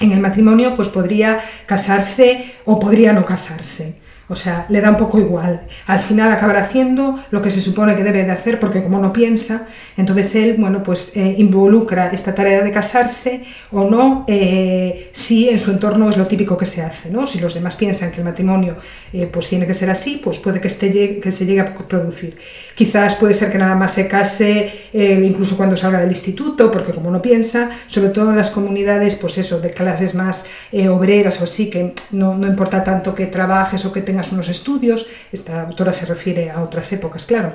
En 0.00 0.12
el 0.12 0.20
matrimonio 0.20 0.74
pues 0.74 0.88
podría 0.88 1.40
casarse 1.66 2.54
o 2.64 2.78
podría 2.78 3.12
no 3.12 3.24
casarse. 3.24 4.00
O 4.28 4.36
sea, 4.36 4.66
le 4.70 4.80
da 4.80 4.90
un 4.90 4.96
poco 4.96 5.18
igual. 5.18 5.66
Al 5.86 6.00
final 6.00 6.32
acabará 6.32 6.60
haciendo 6.60 7.18
lo 7.30 7.42
que 7.42 7.50
se 7.50 7.60
supone 7.60 7.94
que 7.94 8.02
debe 8.02 8.24
de 8.24 8.30
hacer 8.30 8.58
porque 8.58 8.82
como 8.82 8.98
no 8.98 9.12
piensa, 9.12 9.68
entonces 9.96 10.34
él, 10.34 10.56
bueno, 10.58 10.82
pues 10.82 11.16
eh, 11.16 11.34
involucra 11.38 12.08
esta 12.08 12.34
tarea 12.34 12.62
de 12.62 12.70
casarse 12.70 13.44
o 13.70 13.84
no, 13.84 14.24
eh, 14.26 15.10
si 15.12 15.48
en 15.50 15.58
su 15.58 15.70
entorno 15.70 16.08
es 16.08 16.16
lo 16.16 16.26
típico 16.26 16.56
que 16.56 16.66
se 16.66 16.82
hace, 16.82 17.10
¿no? 17.10 17.26
Si 17.26 17.38
los 17.38 17.52
demás 17.52 17.76
piensan 17.76 18.10
que 18.10 18.18
el 18.18 18.24
matrimonio 18.24 18.76
eh, 19.12 19.28
pues 19.30 19.48
tiene 19.48 19.66
que 19.66 19.74
ser 19.74 19.90
así, 19.90 20.20
pues 20.22 20.38
puede 20.38 20.60
que, 20.60 20.68
esté, 20.68 21.20
que 21.20 21.30
se 21.30 21.44
llegue 21.44 21.60
a 21.60 21.74
producir. 21.74 22.36
Quizás 22.74 23.16
puede 23.16 23.34
ser 23.34 23.52
que 23.52 23.58
nada 23.58 23.74
más 23.74 23.92
se 23.92 24.08
case 24.08 24.72
incluso 24.94 25.56
cuando 25.56 25.76
salga 25.76 26.00
del 26.00 26.10
instituto, 26.10 26.70
porque 26.70 26.92
como 26.92 27.10
no 27.10 27.20
piensa, 27.20 27.70
sobre 27.88 28.10
todo 28.10 28.30
en 28.30 28.36
las 28.36 28.50
comunidades, 28.50 29.16
pues 29.16 29.38
eso, 29.38 29.60
de 29.60 29.70
clases 29.70 30.14
más 30.14 30.46
obreras 30.88 31.40
o 31.40 31.44
así, 31.44 31.68
que 31.68 31.94
no, 32.12 32.36
no 32.36 32.46
importa 32.46 32.82
tanto 32.82 33.14
que 33.14 33.26
trabajes 33.26 33.84
o 33.84 33.92
que 33.92 34.02
tengas 34.02 34.13
unos 34.32 34.48
estudios, 34.48 35.06
esta 35.32 35.62
autora 35.62 35.92
se 35.92 36.06
refiere 36.06 36.50
a 36.50 36.62
otras 36.62 36.92
épocas, 36.92 37.26
claro. 37.26 37.54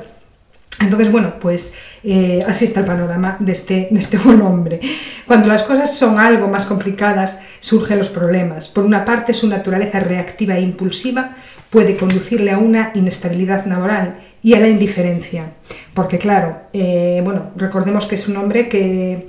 Entonces, 0.82 1.12
bueno, 1.12 1.34
pues 1.40 1.78
eh, 2.04 2.40
así 2.48 2.66
está 2.66 2.80
el 2.82 2.86
panorama 2.86 3.36
de 3.40 3.52
este, 3.52 3.90
de 3.92 4.00
este 4.00 4.18
buen 4.24 4.42
hombre. 4.42 4.80
Cuando 5.26 5.48
las 5.48 5.64
cosas 5.64 5.96
son 5.98 6.20
algo 6.20 6.48
más 6.48 6.66
complicadas, 6.66 7.42
surgen 7.60 7.98
los 7.98 8.10
problemas. 8.10 8.70
Por 8.70 8.86
una 8.86 9.04
parte, 9.04 9.34
su 9.34 9.48
naturaleza 9.48 10.00
reactiva 10.00 10.56
e 10.56 10.62
impulsiva 10.62 11.36
puede 11.70 11.98
conducirle 11.98 12.52
a 12.52 12.58
una 12.58 12.92
inestabilidad 12.96 13.66
laboral 13.66 14.16
y 14.42 14.54
a 14.54 14.60
la 14.60 14.70
indiferencia. 14.70 15.52
Porque, 15.94 16.18
claro, 16.18 16.62
eh, 16.72 17.22
bueno, 17.24 17.52
recordemos 17.58 18.06
que 18.06 18.16
es 18.16 18.28
un 18.30 18.38
hombre 18.38 18.70
que 18.70 19.28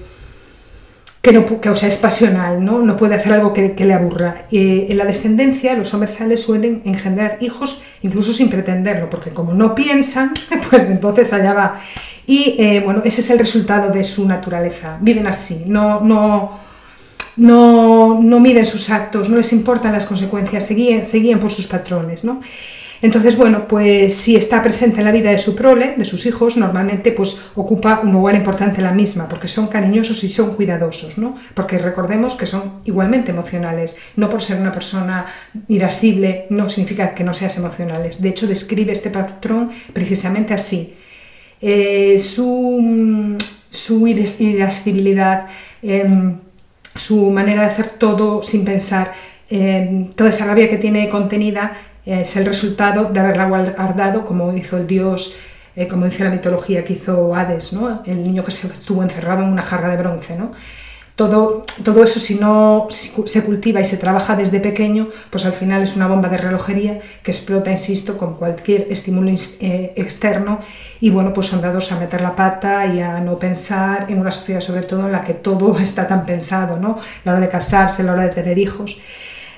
que, 1.22 1.32
no, 1.32 1.44
o 1.44 1.76
sea, 1.76 1.88
es 1.88 1.98
pasional, 1.98 2.64
¿no? 2.64 2.78
no 2.78 2.96
puede 2.96 3.14
hacer 3.14 3.32
algo 3.34 3.52
que, 3.52 3.74
le 3.76 3.92
aburra. 3.92 4.46
en 4.50 4.96
la 4.96 5.04
descendencia, 5.04 5.74
los 5.74 5.92
hombres 5.92 6.14
sales 6.14 6.42
suelen 6.42 6.80
engendrar 6.86 7.36
hijos 7.40 7.82
incluso 8.02 8.32
sin 8.32 8.48
pretenderlo, 8.48 9.10
porque 9.10 9.30
como 9.30 9.52
no 9.52 9.74
piensan, 9.74 10.32
pues 10.70 10.82
entonces 10.88 11.32
allá 11.32 11.52
va. 11.52 11.80
Y 12.26 12.56
eh, 12.58 12.80
bueno, 12.82 13.02
ese 13.04 13.20
es 13.20 13.30
el 13.30 13.38
resultado 13.38 13.90
de 13.90 14.02
su 14.04 14.26
naturaleza. 14.26 14.96
Viven 15.00 15.26
así, 15.26 15.64
no, 15.66 16.00
no, 16.00 16.58
no, 17.36 18.18
no 18.22 18.40
miden 18.40 18.64
sus 18.64 18.88
actos, 18.88 19.28
no 19.28 19.36
les 19.36 19.52
importan 19.52 19.92
las 19.92 20.06
consecuencias, 20.06 20.66
seguían, 20.66 21.04
seguían 21.04 21.38
por 21.38 21.50
sus 21.50 21.66
patrones. 21.66 22.24
¿no? 22.24 22.40
Entonces, 23.02 23.36
bueno, 23.36 23.66
pues 23.66 24.14
si 24.14 24.36
está 24.36 24.62
presente 24.62 24.98
en 24.98 25.06
la 25.06 25.12
vida 25.12 25.30
de 25.30 25.38
su 25.38 25.56
prole, 25.56 25.94
de 25.96 26.04
sus 26.04 26.26
hijos, 26.26 26.56
normalmente 26.56 27.12
pues 27.12 27.40
ocupa 27.54 28.00
un 28.02 28.12
lugar 28.12 28.34
importante 28.34 28.78
en 28.78 28.84
la 28.84 28.92
misma, 28.92 29.26
porque 29.28 29.48
son 29.48 29.68
cariñosos 29.68 30.22
y 30.22 30.28
son 30.28 30.54
cuidadosos, 30.54 31.16
¿no? 31.16 31.36
Porque 31.54 31.78
recordemos 31.78 32.34
que 32.34 32.44
son 32.44 32.80
igualmente 32.84 33.30
emocionales. 33.30 33.96
No 34.16 34.28
por 34.28 34.42
ser 34.42 34.60
una 34.60 34.72
persona 34.72 35.26
irascible 35.68 36.46
no 36.50 36.68
significa 36.68 37.14
que 37.14 37.24
no 37.24 37.32
seas 37.32 37.56
emocionales. 37.56 38.20
De 38.20 38.28
hecho, 38.28 38.46
describe 38.46 38.92
este 38.92 39.10
patrón 39.10 39.70
precisamente 39.94 40.52
así. 40.52 40.94
Eh, 41.62 42.18
su, 42.18 43.38
su 43.68 44.06
irascibilidad, 44.06 45.46
em, 45.82 46.38
su 46.94 47.30
manera 47.30 47.62
de 47.62 47.68
hacer 47.68 47.88
todo 47.88 48.42
sin 48.42 48.64
pensar, 48.64 49.12
em, 49.48 50.10
toda 50.10 50.30
esa 50.30 50.44
rabia 50.46 50.68
que 50.68 50.76
tiene 50.76 51.08
contenida 51.08 51.76
es 52.10 52.36
el 52.36 52.44
resultado 52.44 53.04
de 53.04 53.20
haberla 53.20 53.46
guardado 53.46 54.24
como 54.24 54.52
hizo 54.56 54.76
el 54.76 54.86
dios, 54.86 55.36
eh, 55.76 55.86
como 55.86 56.06
dice 56.06 56.24
la 56.24 56.30
mitología 56.30 56.82
que 56.82 56.94
hizo 56.94 57.34
Hades, 57.34 57.72
¿no? 57.72 58.02
el 58.04 58.22
niño 58.22 58.44
que 58.44 58.50
se 58.50 58.66
estuvo 58.66 59.02
encerrado 59.02 59.42
en 59.42 59.52
una 59.52 59.62
jarra 59.62 59.90
de 59.90 59.96
bronce. 59.96 60.36
¿no? 60.36 60.50
Todo, 61.14 61.66
todo 61.84 62.02
eso 62.02 62.18
si 62.18 62.36
no 62.36 62.88
se 62.90 63.44
cultiva 63.44 63.78
y 63.78 63.84
se 63.84 63.98
trabaja 63.98 64.34
desde 64.36 64.58
pequeño, 64.58 65.08
pues 65.28 65.44
al 65.44 65.52
final 65.52 65.82
es 65.82 65.94
una 65.94 66.08
bomba 66.08 66.28
de 66.30 66.38
relojería 66.38 67.00
que 67.22 67.30
explota, 67.30 67.70
insisto, 67.70 68.16
con 68.16 68.36
cualquier 68.36 68.86
estímulo 68.90 69.30
eh, 69.30 69.92
externo 69.96 70.60
y 70.98 71.10
bueno, 71.10 71.32
pues 71.34 71.48
son 71.48 71.60
dados 71.60 71.92
a 71.92 72.00
meter 72.00 72.22
la 72.22 72.34
pata 72.34 72.86
y 72.86 73.00
a 73.00 73.20
no 73.20 73.38
pensar 73.38 74.06
en 74.08 74.18
una 74.18 74.32
sociedad 74.32 74.60
sobre 74.60 74.82
todo 74.82 75.04
en 75.06 75.12
la 75.12 75.22
que 75.22 75.34
todo 75.34 75.78
está 75.78 76.08
tan 76.08 76.24
pensado, 76.24 76.78
¿no? 76.78 76.98
La 77.24 77.32
hora 77.32 77.40
de 77.42 77.48
casarse, 77.50 78.02
la 78.02 78.14
hora 78.14 78.22
de 78.22 78.30
tener 78.30 78.58
hijos. 78.58 78.96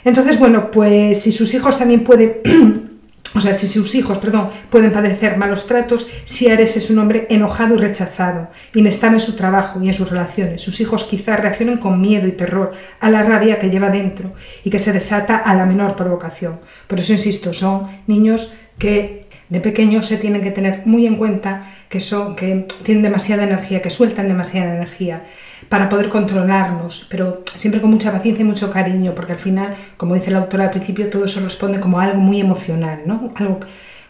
Entonces, 0.04 0.38
bueno, 0.38 0.70
pues 0.70 1.22
si 1.22 1.32
sus 1.32 1.54
hijos 1.54 1.78
también 1.78 2.04
pueden, 2.04 2.40
o 3.34 3.40
sea, 3.40 3.54
si 3.54 3.68
sus 3.68 3.94
hijos, 3.94 4.18
perdón, 4.18 4.50
pueden 4.70 4.92
padecer 4.92 5.36
malos 5.36 5.66
tratos, 5.66 6.06
si 6.24 6.48
Ares 6.48 6.76
es 6.76 6.90
un 6.90 6.98
hombre 6.98 7.26
enojado 7.30 7.74
y 7.76 7.78
rechazado, 7.78 8.50
inestable 8.74 9.16
en 9.16 9.20
su 9.20 9.36
trabajo 9.36 9.82
y 9.82 9.88
en 9.88 9.94
sus 9.94 10.10
relaciones, 10.10 10.60
sus 10.60 10.80
hijos 10.80 11.04
quizás 11.04 11.40
reaccionen 11.40 11.76
con 11.76 12.00
miedo 12.00 12.26
y 12.26 12.32
terror 12.32 12.72
a 13.00 13.10
la 13.10 13.22
rabia 13.22 13.58
que 13.58 13.70
lleva 13.70 13.90
dentro 13.90 14.32
y 14.64 14.70
que 14.70 14.78
se 14.78 14.92
desata 14.92 15.36
a 15.36 15.54
la 15.54 15.66
menor 15.66 15.96
provocación. 15.96 16.60
Por 16.86 17.00
eso, 17.00 17.12
insisto, 17.12 17.52
son 17.52 17.88
niños 18.06 18.54
que 18.78 19.22
de 19.48 19.60
pequeños 19.60 20.06
se 20.06 20.16
tienen 20.16 20.40
que 20.40 20.50
tener 20.50 20.82
muy 20.86 21.06
en 21.06 21.16
cuenta 21.16 21.70
que 21.90 22.00
son 22.00 22.36
que 22.36 22.66
tienen 22.82 23.02
demasiada 23.02 23.44
energía, 23.44 23.82
que 23.82 23.90
sueltan 23.90 24.28
demasiada 24.28 24.74
energía 24.74 25.24
para 25.68 25.88
poder 25.88 26.08
controlarnos, 26.08 27.06
pero 27.10 27.42
siempre 27.46 27.80
con 27.80 27.90
mucha 27.90 28.12
paciencia 28.12 28.42
y 28.42 28.46
mucho 28.46 28.70
cariño, 28.70 29.14
porque 29.14 29.32
al 29.32 29.38
final, 29.38 29.74
como 29.96 30.14
dice 30.14 30.30
la 30.30 30.38
autora 30.38 30.64
al 30.64 30.70
principio, 30.70 31.08
todo 31.10 31.24
eso 31.24 31.40
responde 31.40 31.80
como 31.80 32.00
algo 32.00 32.20
muy 32.20 32.40
emocional, 32.40 33.02
¿no? 33.06 33.32
algo, 33.36 33.60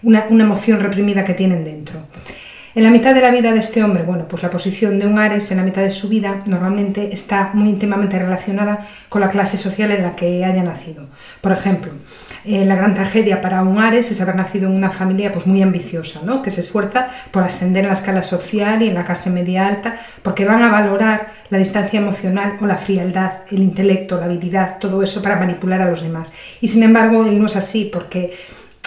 una, 0.03 0.27
una 0.31 0.45
emoción 0.45 0.81
reprimida 0.81 1.25
que 1.25 1.35
tienen 1.35 1.65
dentro. 1.65 2.01
En 2.75 2.85
la 2.85 2.91
mitad 2.91 3.15
de 3.15 3.21
la 3.21 3.31
vida 3.31 3.53
de 3.53 3.59
este 3.59 3.85
hombre, 3.85 4.03
bueno, 4.03 4.27
pues 4.27 4.43
la 4.43 4.49
posición 4.49 4.99
de 4.99 5.07
un 5.07 5.19
Ares 5.19 5.51
en 5.51 5.59
la 5.59 5.63
mitad 5.63 5.83
de 5.83 5.91
su 5.91 6.09
vida 6.09 6.43
normalmente 6.47 7.13
está 7.13 7.51
muy 7.53 7.69
íntimamente 7.69 8.19
relacionada 8.19 8.87
con 9.11 9.21
la 9.21 9.29
clase 9.29 9.59
social 9.59 9.91
en 9.91 10.03
la 10.03 10.17
que 10.17 10.43
haya 10.43 10.63
nacido. 10.63 11.07
Por 11.43 11.53
ejemplo, 11.53 11.93
eh, 12.47 12.65
la 12.65 12.75
gran 12.75 12.95
tragedia 12.95 13.43
para 13.43 13.63
un 13.63 13.79
Ares 13.79 14.11
es 14.11 14.23
haber 14.23 14.37
nacido 14.37 14.71
en 14.71 14.75
una 14.75 14.91
familia 14.91 15.31
pues, 15.31 15.47
muy 15.47 15.61
ambiciosa, 15.61 16.23
¿no? 16.25 16.41
que 16.41 16.49
se 16.49 16.61
esfuerza 16.61 17.09
por 17.31 17.43
ascender 17.43 17.83
en 17.83 17.89
la 17.89 17.93
escala 17.93 18.23
social 18.23 18.81
y 18.81 18.89
en 18.89 18.95
la 18.95 19.05
clase 19.05 19.29
media 19.29 19.67
alta, 19.67 19.97
porque 20.23 20.47
van 20.47 20.63
a 20.63 20.71
valorar 20.71 21.29
la 21.51 21.59
distancia 21.59 22.01
emocional 22.01 22.57
o 22.59 22.67
la 22.67 22.79
frialdad, 22.79 23.41
el 23.51 23.63
intelecto, 23.63 24.19
la 24.19 24.25
habilidad, 24.25 24.79
todo 24.79 25.03
eso 25.03 25.23
para 25.23 25.37
manipular 25.37 25.83
a 25.83 25.91
los 25.91 26.01
demás. 26.01 26.33
Y 26.63 26.69
sin 26.69 26.83
embargo, 26.83 27.27
él 27.27 27.39
no 27.39 27.45
es 27.45 27.57
así, 27.57 27.91
porque 27.93 28.33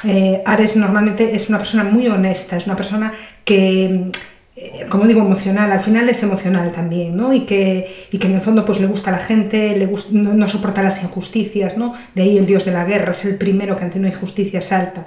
eh, 0.04 0.42
Ares 0.46 0.76
normalmente 0.76 1.36
es 1.36 1.50
una 1.50 1.58
persona 1.58 1.84
muy 1.84 2.08
honesta, 2.08 2.58
es 2.58 2.66
una 2.66 2.76
persona 2.76 3.14
que, 3.46 4.12
eh, 4.56 4.86
como 4.90 5.08
digo, 5.08 5.22
emocional, 5.22 5.72
al 5.72 5.80
final 5.80 6.10
es 6.10 6.22
emocional 6.22 6.72
también, 6.72 7.16
¿no? 7.16 7.34
Y 7.34 7.46
que, 7.46 7.88
y 8.12 8.18
que 8.18 8.28
en 8.28 8.36
el 8.36 8.42
fondo 8.42 8.66
pues 8.66 8.80
le 8.80 8.88
gusta 8.88 9.10
a 9.10 9.14
la 9.14 9.20
gente, 9.20 9.76
le 9.78 9.90
no, 10.12 10.48
soporta 10.48 10.84
las 10.84 11.02
injusticias, 11.02 11.78
¿no? 11.78 11.94
De 12.14 12.24
ahí 12.24 12.38
el 12.38 12.46
dios 12.46 12.66
de 12.66 12.72
la 12.72 12.84
guerra, 12.84 13.12
es 13.12 13.24
el 13.26 13.38
primero 13.38 13.78
que 13.78 13.86
ante 13.86 13.98
una 14.00 14.10
injusticia 14.10 14.60
salta. 14.60 15.06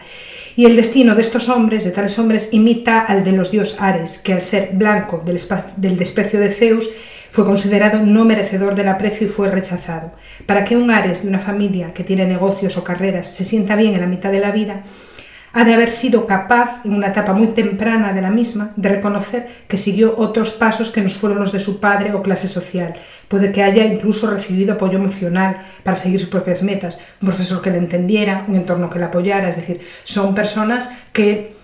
Y 0.56 0.64
el 0.64 0.74
destino 0.74 1.14
de 1.14 1.20
estos 1.20 1.48
hombres, 1.48 1.84
de 1.84 1.90
tales 1.90 2.18
hombres, 2.18 2.48
imita 2.52 3.00
al 3.00 3.24
de 3.24 3.32
los 3.32 3.50
dios 3.50 3.76
Ares, 3.80 4.18
que 4.18 4.32
al 4.32 4.42
ser 4.42 4.70
blanco 4.72 5.22
del 5.24 5.96
desprecio 5.98 6.40
de 6.40 6.50
Zeus, 6.50 6.90
fue 7.30 7.44
considerado 7.44 8.00
no 8.00 8.24
merecedor 8.24 8.74
del 8.74 8.88
aprecio 8.88 9.26
y 9.26 9.30
fue 9.30 9.50
rechazado. 9.50 10.12
Para 10.46 10.64
que 10.64 10.76
un 10.76 10.90
Ares 10.90 11.22
de 11.22 11.28
una 11.28 11.38
familia 11.38 11.92
que 11.92 12.04
tiene 12.04 12.26
negocios 12.26 12.76
o 12.76 12.84
carreras 12.84 13.28
se 13.28 13.44
sienta 13.44 13.76
bien 13.76 13.94
en 13.94 14.00
la 14.00 14.06
mitad 14.06 14.32
de 14.32 14.40
la 14.40 14.50
vida, 14.50 14.82
ha 15.52 15.64
de 15.64 15.74
haber 15.74 15.90
sido 15.90 16.26
capaz, 16.26 16.82
en 16.84 16.94
una 16.94 17.08
etapa 17.08 17.32
muy 17.32 17.48
temprana 17.48 18.12
de 18.12 18.22
la 18.22 18.30
misma, 18.30 18.72
de 18.76 18.90
reconocer 18.90 19.48
que 19.66 19.76
siguió 19.76 20.14
otros 20.16 20.52
pasos 20.52 20.90
que 20.90 21.00
no 21.00 21.10
fueron 21.10 21.40
los 21.40 21.52
de 21.52 21.60
su 21.60 21.80
padre 21.80 22.12
o 22.12 22.22
clase 22.22 22.48
social. 22.48 22.94
Puede 23.28 23.50
que 23.50 23.62
haya 23.62 23.84
incluso 23.84 24.30
recibido 24.30 24.74
apoyo 24.74 24.98
emocional 24.98 25.58
para 25.82 25.96
seguir 25.96 26.20
sus 26.20 26.28
propias 26.28 26.62
metas, 26.62 27.00
un 27.20 27.28
profesor 27.28 27.62
que 27.62 27.70
le 27.70 27.78
entendiera, 27.78 28.44
un 28.46 28.56
entorno 28.56 28.90
que 28.90 28.98
le 28.98 29.06
apoyara, 29.06 29.48
es 29.48 29.56
decir, 29.56 29.80
son 30.04 30.34
personas 30.34 30.92
que 31.12 31.57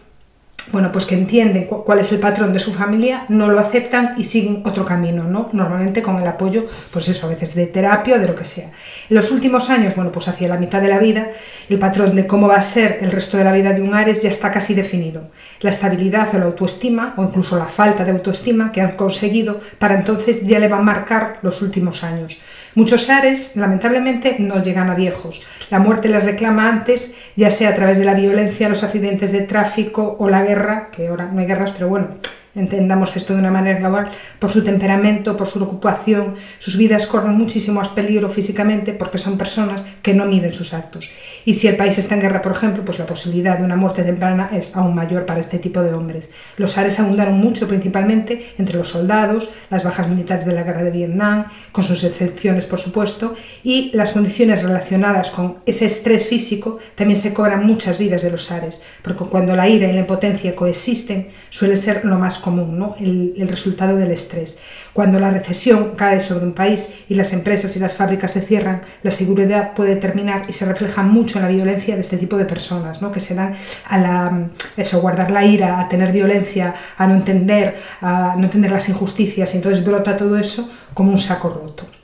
bueno, 0.72 0.90
pues 0.90 1.07
que 1.07 1.14
entienden 1.14 1.66
cuál 1.66 1.98
es 1.98 2.11
el 2.12 2.20
patrón 2.20 2.53
de 2.53 2.59
su 2.59 2.72
familia, 2.72 3.27
no 3.29 3.48
lo 3.48 3.59
aceptan 3.59 4.14
y 4.16 4.24
siguen 4.24 4.62
otro 4.64 4.85
camino, 4.85 5.24
¿no? 5.24 5.48
Normalmente 5.53 6.03
con 6.03 6.18
el 6.20 6.27
apoyo, 6.27 6.66
pues 6.90 7.09
eso, 7.09 7.27
a 7.27 7.31
veces 7.31 7.55
de 7.55 7.66
terapia 7.66 8.16
o 8.16 8.18
de 8.18 8.27
lo 8.27 8.35
que 8.35 8.44
sea. 8.44 8.70
En 9.09 9.16
los 9.16 9.31
últimos 9.31 9.70
años, 9.70 9.94
bueno, 9.94 10.11
pues 10.11 10.29
hacia 10.29 10.48
la 10.48 10.57
mitad 10.57 10.81
de 10.81 10.88
la 10.88 10.98
vida, 10.98 11.29
el 11.68 11.79
patrón 11.79 12.14
de 12.14 12.27
cómo 12.27 12.48
va 12.48 12.57
a 12.57 12.61
ser 12.61 12.98
el 13.03 13.12
resto 13.12 13.37
de 13.37 13.44
la 13.44 13.53
vida 13.53 13.72
de 13.72 13.83
un 13.83 13.94
Ares 13.94 14.22
ya 14.22 14.29
está 14.29 14.50
casi 14.50 14.74
definido. 14.74 15.31
La 15.61 15.70
estabilidad 15.70 16.35
o 16.35 16.38
la 16.38 16.46
autoestima, 16.46 17.14
o 17.16 17.24
incluso 17.24 17.59
la 17.59 17.66
falta 17.66 18.05
de 18.05 18.12
autoestima 18.12 18.72
que 18.72 18.81
han 18.81 18.92
conseguido, 18.92 19.59
para 19.79 19.94
entonces 19.94 20.46
ya 20.46 20.59
le 20.59 20.68
va 20.68 20.79
a 20.79 20.83
marcar 20.83 21.38
los 21.42 21.62
últimos 21.62 22.03
años. 22.03 22.38
Muchos 22.77 23.09
Ares, 23.09 23.55
lamentablemente, 23.57 24.37
no 24.40 24.61
llegan 24.61 24.90
a 24.90 24.96
viejos. 24.96 25.42
La 25.70 25.79
muerte 25.79 26.09
les 26.09 26.24
reclama 26.24 26.68
antes, 26.68 27.14
ya 27.37 27.48
sea 27.48 27.68
a 27.68 27.74
través 27.74 27.98
de 27.98 28.05
la 28.05 28.14
violencia, 28.14 28.68
los 28.68 28.83
accidentes 28.83 29.31
de 29.31 29.42
tráfico 29.42 30.16
o 30.18 30.29
la 30.29 30.42
guerra, 30.42 30.53
que 30.90 31.08
ahora 31.08 31.26
no 31.26 31.40
hay 31.40 31.46
guerras, 31.46 31.72
pero 31.72 31.88
bueno, 31.88 32.08
entendamos 32.54 33.14
esto 33.16 33.32
de 33.32 33.40
una 33.40 33.50
manera 33.50 33.78
global, 33.78 34.08
por 34.38 34.50
su 34.50 34.62
temperamento, 34.62 35.36
por 35.36 35.46
su 35.46 35.62
ocupación, 35.62 36.34
sus 36.58 36.76
vidas 36.76 37.06
corren 37.06 37.34
muchísimo 37.34 37.80
más 37.80 37.88
peligro 37.88 38.28
físicamente 38.28 38.92
porque 38.92 39.18
son 39.18 39.38
personas 39.38 39.86
que 40.02 40.14
no 40.14 40.26
miden 40.26 40.52
sus 40.52 40.74
actos. 40.74 41.10
Y 41.44 41.54
si 41.54 41.68
el 41.68 41.76
país 41.76 41.98
está 41.98 42.14
en 42.14 42.20
guerra, 42.20 42.42
por 42.42 42.52
ejemplo, 42.52 42.84
pues 42.84 42.98
la 42.98 43.06
posibilidad 43.06 43.58
de 43.58 43.64
una 43.64 43.76
muerte 43.76 44.02
temprana 44.02 44.50
es 44.52 44.76
aún 44.76 44.94
mayor 44.94 45.26
para 45.26 45.40
este 45.40 45.58
tipo 45.58 45.82
de 45.82 45.92
hombres. 45.92 46.30
Los 46.56 46.78
Ares 46.78 47.00
abundaron 47.00 47.38
mucho 47.38 47.68
principalmente 47.68 48.54
entre 48.58 48.78
los 48.78 48.88
soldados, 48.88 49.50
las 49.70 49.84
bajas 49.84 50.08
militares 50.08 50.44
de 50.44 50.52
la 50.52 50.62
guerra 50.62 50.82
de 50.82 50.90
Vietnam, 50.90 51.46
con 51.72 51.84
sus 51.84 52.04
excepciones 52.04 52.66
por 52.66 52.78
supuesto, 52.78 53.34
y 53.62 53.90
las 53.94 54.12
condiciones 54.12 54.62
relacionadas 54.62 55.30
con 55.30 55.58
ese 55.66 55.86
estrés 55.86 56.26
físico 56.26 56.78
también 56.94 57.18
se 57.18 57.34
cobran 57.34 57.66
muchas 57.66 57.98
vidas 57.98 58.22
de 58.22 58.30
los 58.30 58.50
Ares, 58.50 58.82
porque 59.02 59.24
cuando 59.24 59.56
la 59.56 59.68
ira 59.68 59.88
y 59.88 59.92
la 59.92 60.00
impotencia 60.00 60.54
coexisten 60.54 61.28
suele 61.50 61.76
ser 61.76 62.04
lo 62.04 62.18
más 62.18 62.38
común, 62.44 62.78
¿no? 62.78 62.94
el, 62.98 63.48
resultado 63.48 63.96
del 63.96 64.11
estrés. 64.11 64.59
Cuando 64.92 65.18
la 65.18 65.30
recesión 65.30 65.94
cae 65.96 66.20
sobre 66.20 66.44
un 66.44 66.52
país 66.52 66.94
y 67.09 67.14
las 67.14 67.33
empresas 67.33 67.74
y 67.76 67.80
las 67.80 67.94
fábricas 67.94 68.33
se 68.33 68.42
cierran, 68.42 68.83
la 69.02 69.11
seguridad 69.11 69.72
puede 69.74 69.96
terminar 69.96 70.42
y 70.46 70.52
se 70.52 70.66
refleja 70.66 71.02
mucho 71.02 71.38
en 71.38 71.44
la 71.44 71.50
violencia 71.50 71.94
de 71.94 72.02
este 72.02 72.18
tipo 72.18 72.37
de 72.37 72.44
personas, 72.44 73.00
¿no? 73.00 73.11
que 73.11 73.20
se 73.20 73.35
dan 73.35 73.57
a 73.88 73.98
la, 73.98 74.48
eso, 74.76 75.00
guardar 75.00 75.30
la 75.30 75.44
ira, 75.44 75.80
a 75.80 75.88
tener 75.88 76.12
violencia, 76.12 76.74
a 76.98 77.07
no 77.07 77.14
entender, 77.14 77.76
a 78.02 78.35
no 78.37 78.44
entender 78.44 78.70
las 78.70 78.88
injusticias 78.88 79.54
y 79.54 79.57
entonces 79.57 79.85
brota 79.85 80.16
todo 80.16 80.38
eso 80.38 80.70
como 80.92 81.11
un 81.11 81.18
saco 81.18 81.48
roto. 81.48 82.03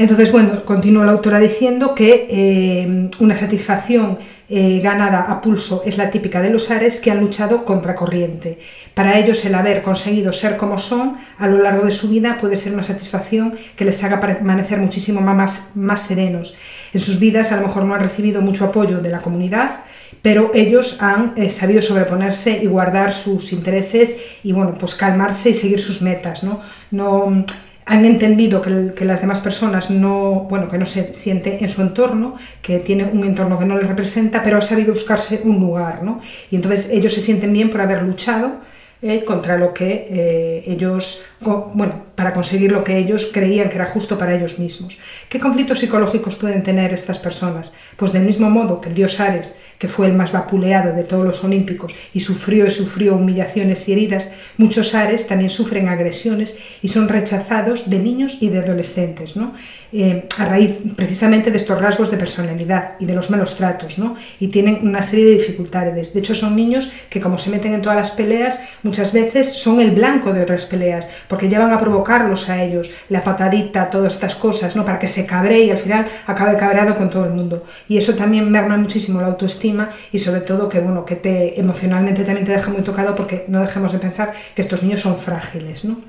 Entonces, 0.00 0.32
bueno, 0.32 0.64
continúa 0.64 1.04
la 1.04 1.12
autora 1.12 1.38
diciendo 1.38 1.94
que 1.94 2.26
eh, 2.30 3.10
una 3.18 3.36
satisfacción 3.36 4.18
eh, 4.48 4.80
ganada 4.82 5.30
a 5.30 5.42
pulso 5.42 5.82
es 5.84 5.98
la 5.98 6.10
típica 6.10 6.40
de 6.40 6.48
los 6.48 6.70
Ares 6.70 7.00
que 7.00 7.10
han 7.10 7.20
luchado 7.20 7.66
contra 7.66 7.94
corriente. 7.94 8.58
Para 8.94 9.18
ellos 9.18 9.44
el 9.44 9.54
haber 9.54 9.82
conseguido 9.82 10.32
ser 10.32 10.56
como 10.56 10.78
son 10.78 11.18
a 11.36 11.46
lo 11.46 11.58
largo 11.58 11.84
de 11.84 11.90
su 11.90 12.08
vida 12.08 12.38
puede 12.40 12.56
ser 12.56 12.72
una 12.72 12.82
satisfacción 12.82 13.54
que 13.76 13.84
les 13.84 14.02
haga 14.02 14.20
permanecer 14.20 14.78
muchísimo 14.78 15.20
más, 15.20 15.72
más 15.74 16.00
serenos. 16.00 16.56
En 16.94 17.00
sus 17.00 17.20
vidas 17.20 17.52
a 17.52 17.56
lo 17.56 17.66
mejor 17.66 17.84
no 17.84 17.94
han 17.94 18.00
recibido 18.00 18.40
mucho 18.40 18.64
apoyo 18.64 19.00
de 19.00 19.10
la 19.10 19.20
comunidad, 19.20 19.80
pero 20.22 20.50
ellos 20.54 20.96
han 21.02 21.34
eh, 21.36 21.50
sabido 21.50 21.82
sobreponerse 21.82 22.58
y 22.62 22.66
guardar 22.68 23.12
sus 23.12 23.52
intereses 23.52 24.16
y 24.42 24.52
bueno, 24.52 24.76
pues 24.78 24.94
calmarse 24.94 25.50
y 25.50 25.54
seguir 25.54 25.78
sus 25.78 26.00
metas, 26.00 26.42
¿no? 26.42 26.60
no 26.90 27.44
han 27.86 28.04
entendido 28.04 28.62
que, 28.62 29.04
las 29.04 29.20
demás 29.20 29.40
personas 29.40 29.90
no, 29.90 30.46
bueno, 30.48 30.68
que 30.68 30.78
no 30.78 30.86
se 30.86 31.12
siente 31.14 31.58
en 31.62 31.68
su 31.68 31.82
entorno, 31.82 32.36
que 32.62 32.78
tiene 32.78 33.04
un 33.04 33.24
entorno 33.24 33.58
que 33.58 33.64
no 33.64 33.76
les 33.76 33.86
representa, 33.86 34.42
pero 34.42 34.58
ha 34.58 34.62
sabido 34.62 34.92
buscarse 34.92 35.40
un 35.44 35.58
lugar, 35.58 36.02
¿no? 36.02 36.20
Y 36.50 36.56
entonces 36.56 36.90
ellos 36.90 37.12
se 37.14 37.20
sienten 37.20 37.52
bien 37.52 37.70
por 37.70 37.80
haber 37.80 38.02
luchado 38.02 38.60
eh, 39.02 39.24
contra 39.24 39.56
lo 39.56 39.72
que 39.72 40.06
eh, 40.10 40.64
ellos, 40.66 41.22
bueno, 41.40 42.04
para 42.14 42.34
conseguir 42.34 42.70
lo 42.70 42.84
que 42.84 42.98
ellos 42.98 43.30
creían 43.32 43.70
que 43.70 43.76
era 43.76 43.86
justo 43.86 44.18
para 44.18 44.34
ellos 44.34 44.58
mismos. 44.58 44.98
¿Qué 45.30 45.40
conflictos 45.40 45.78
psicológicos 45.78 46.36
pueden 46.36 46.62
tener 46.62 46.92
estas 46.92 47.18
personas? 47.18 47.72
Pues 47.96 48.12
del 48.12 48.24
mismo 48.24 48.50
modo 48.50 48.78
que 48.78 48.90
el 48.90 48.94
dios 48.94 49.18
Ares, 49.18 49.58
que 49.80 49.88
fue 49.88 50.06
el 50.06 50.12
más 50.12 50.30
vapuleado 50.30 50.94
de 50.94 51.04
todos 51.04 51.24
los 51.24 51.42
olímpicos 51.42 51.94
y 52.12 52.20
sufrió 52.20 52.66
y 52.66 52.70
sufrió 52.70 53.16
humillaciones 53.16 53.88
y 53.88 53.92
heridas, 53.92 54.30
muchos 54.58 54.94
Ares 54.94 55.26
también 55.26 55.48
sufren 55.48 55.88
agresiones 55.88 56.58
y 56.82 56.88
son 56.88 57.08
rechazados 57.08 57.88
de 57.88 57.98
niños 57.98 58.36
y 58.40 58.50
de 58.50 58.58
adolescentes, 58.58 59.36
¿no? 59.36 59.54
Eh, 59.92 60.28
a 60.38 60.44
raíz 60.44 60.78
precisamente 60.94 61.50
de 61.50 61.56
estos 61.56 61.80
rasgos 61.80 62.12
de 62.12 62.16
personalidad 62.16 62.92
y 63.00 63.06
de 63.06 63.14
los 63.14 63.28
malos 63.28 63.56
tratos, 63.56 63.98
¿no? 63.98 64.14
y 64.38 64.46
tienen 64.46 64.86
una 64.86 65.02
serie 65.02 65.24
de 65.24 65.32
dificultades. 65.32 66.14
De 66.14 66.20
hecho, 66.20 66.36
son 66.36 66.54
niños 66.54 66.92
que 67.08 67.20
como 67.20 67.38
se 67.38 67.50
meten 67.50 67.74
en 67.74 67.82
todas 67.82 67.96
las 67.96 68.12
peleas, 68.12 68.60
muchas 68.84 69.12
veces 69.12 69.52
son 69.52 69.80
el 69.80 69.90
blanco 69.90 70.32
de 70.32 70.42
otras 70.42 70.66
peleas, 70.66 71.08
porque 71.26 71.48
llevan 71.48 71.72
a 71.72 71.78
provocarlos 71.78 72.48
a 72.48 72.62
ellos, 72.62 72.88
la 73.08 73.24
patadita, 73.24 73.90
todas 73.90 74.14
estas 74.14 74.36
cosas, 74.36 74.76
¿no? 74.76 74.84
para 74.84 75.00
que 75.00 75.08
se 75.08 75.26
cabre 75.26 75.58
y 75.58 75.70
al 75.70 75.78
final 75.78 76.06
acabe 76.24 76.56
cabreado 76.56 76.94
con 76.94 77.10
todo 77.10 77.24
el 77.24 77.32
mundo. 77.32 77.64
Y 77.88 77.96
eso 77.96 78.14
también 78.14 78.48
merma 78.48 78.76
muchísimo 78.76 79.20
la 79.20 79.26
autoestima 79.26 79.69
y 80.12 80.18
sobre 80.18 80.40
todo 80.40 80.68
que, 80.68 80.80
bueno, 80.80 81.04
que 81.04 81.16
te 81.16 81.60
emocionalmente 81.60 82.24
también 82.24 82.46
te 82.46 82.52
deja 82.52 82.70
muy 82.70 82.82
tocado 82.82 83.14
porque 83.14 83.44
no 83.48 83.60
dejemos 83.60 83.92
de 83.92 83.98
pensar 83.98 84.32
que 84.54 84.62
estos 84.62 84.82
niños 84.82 85.00
son 85.00 85.16
frágiles. 85.16 85.84
¿no? 85.84 86.00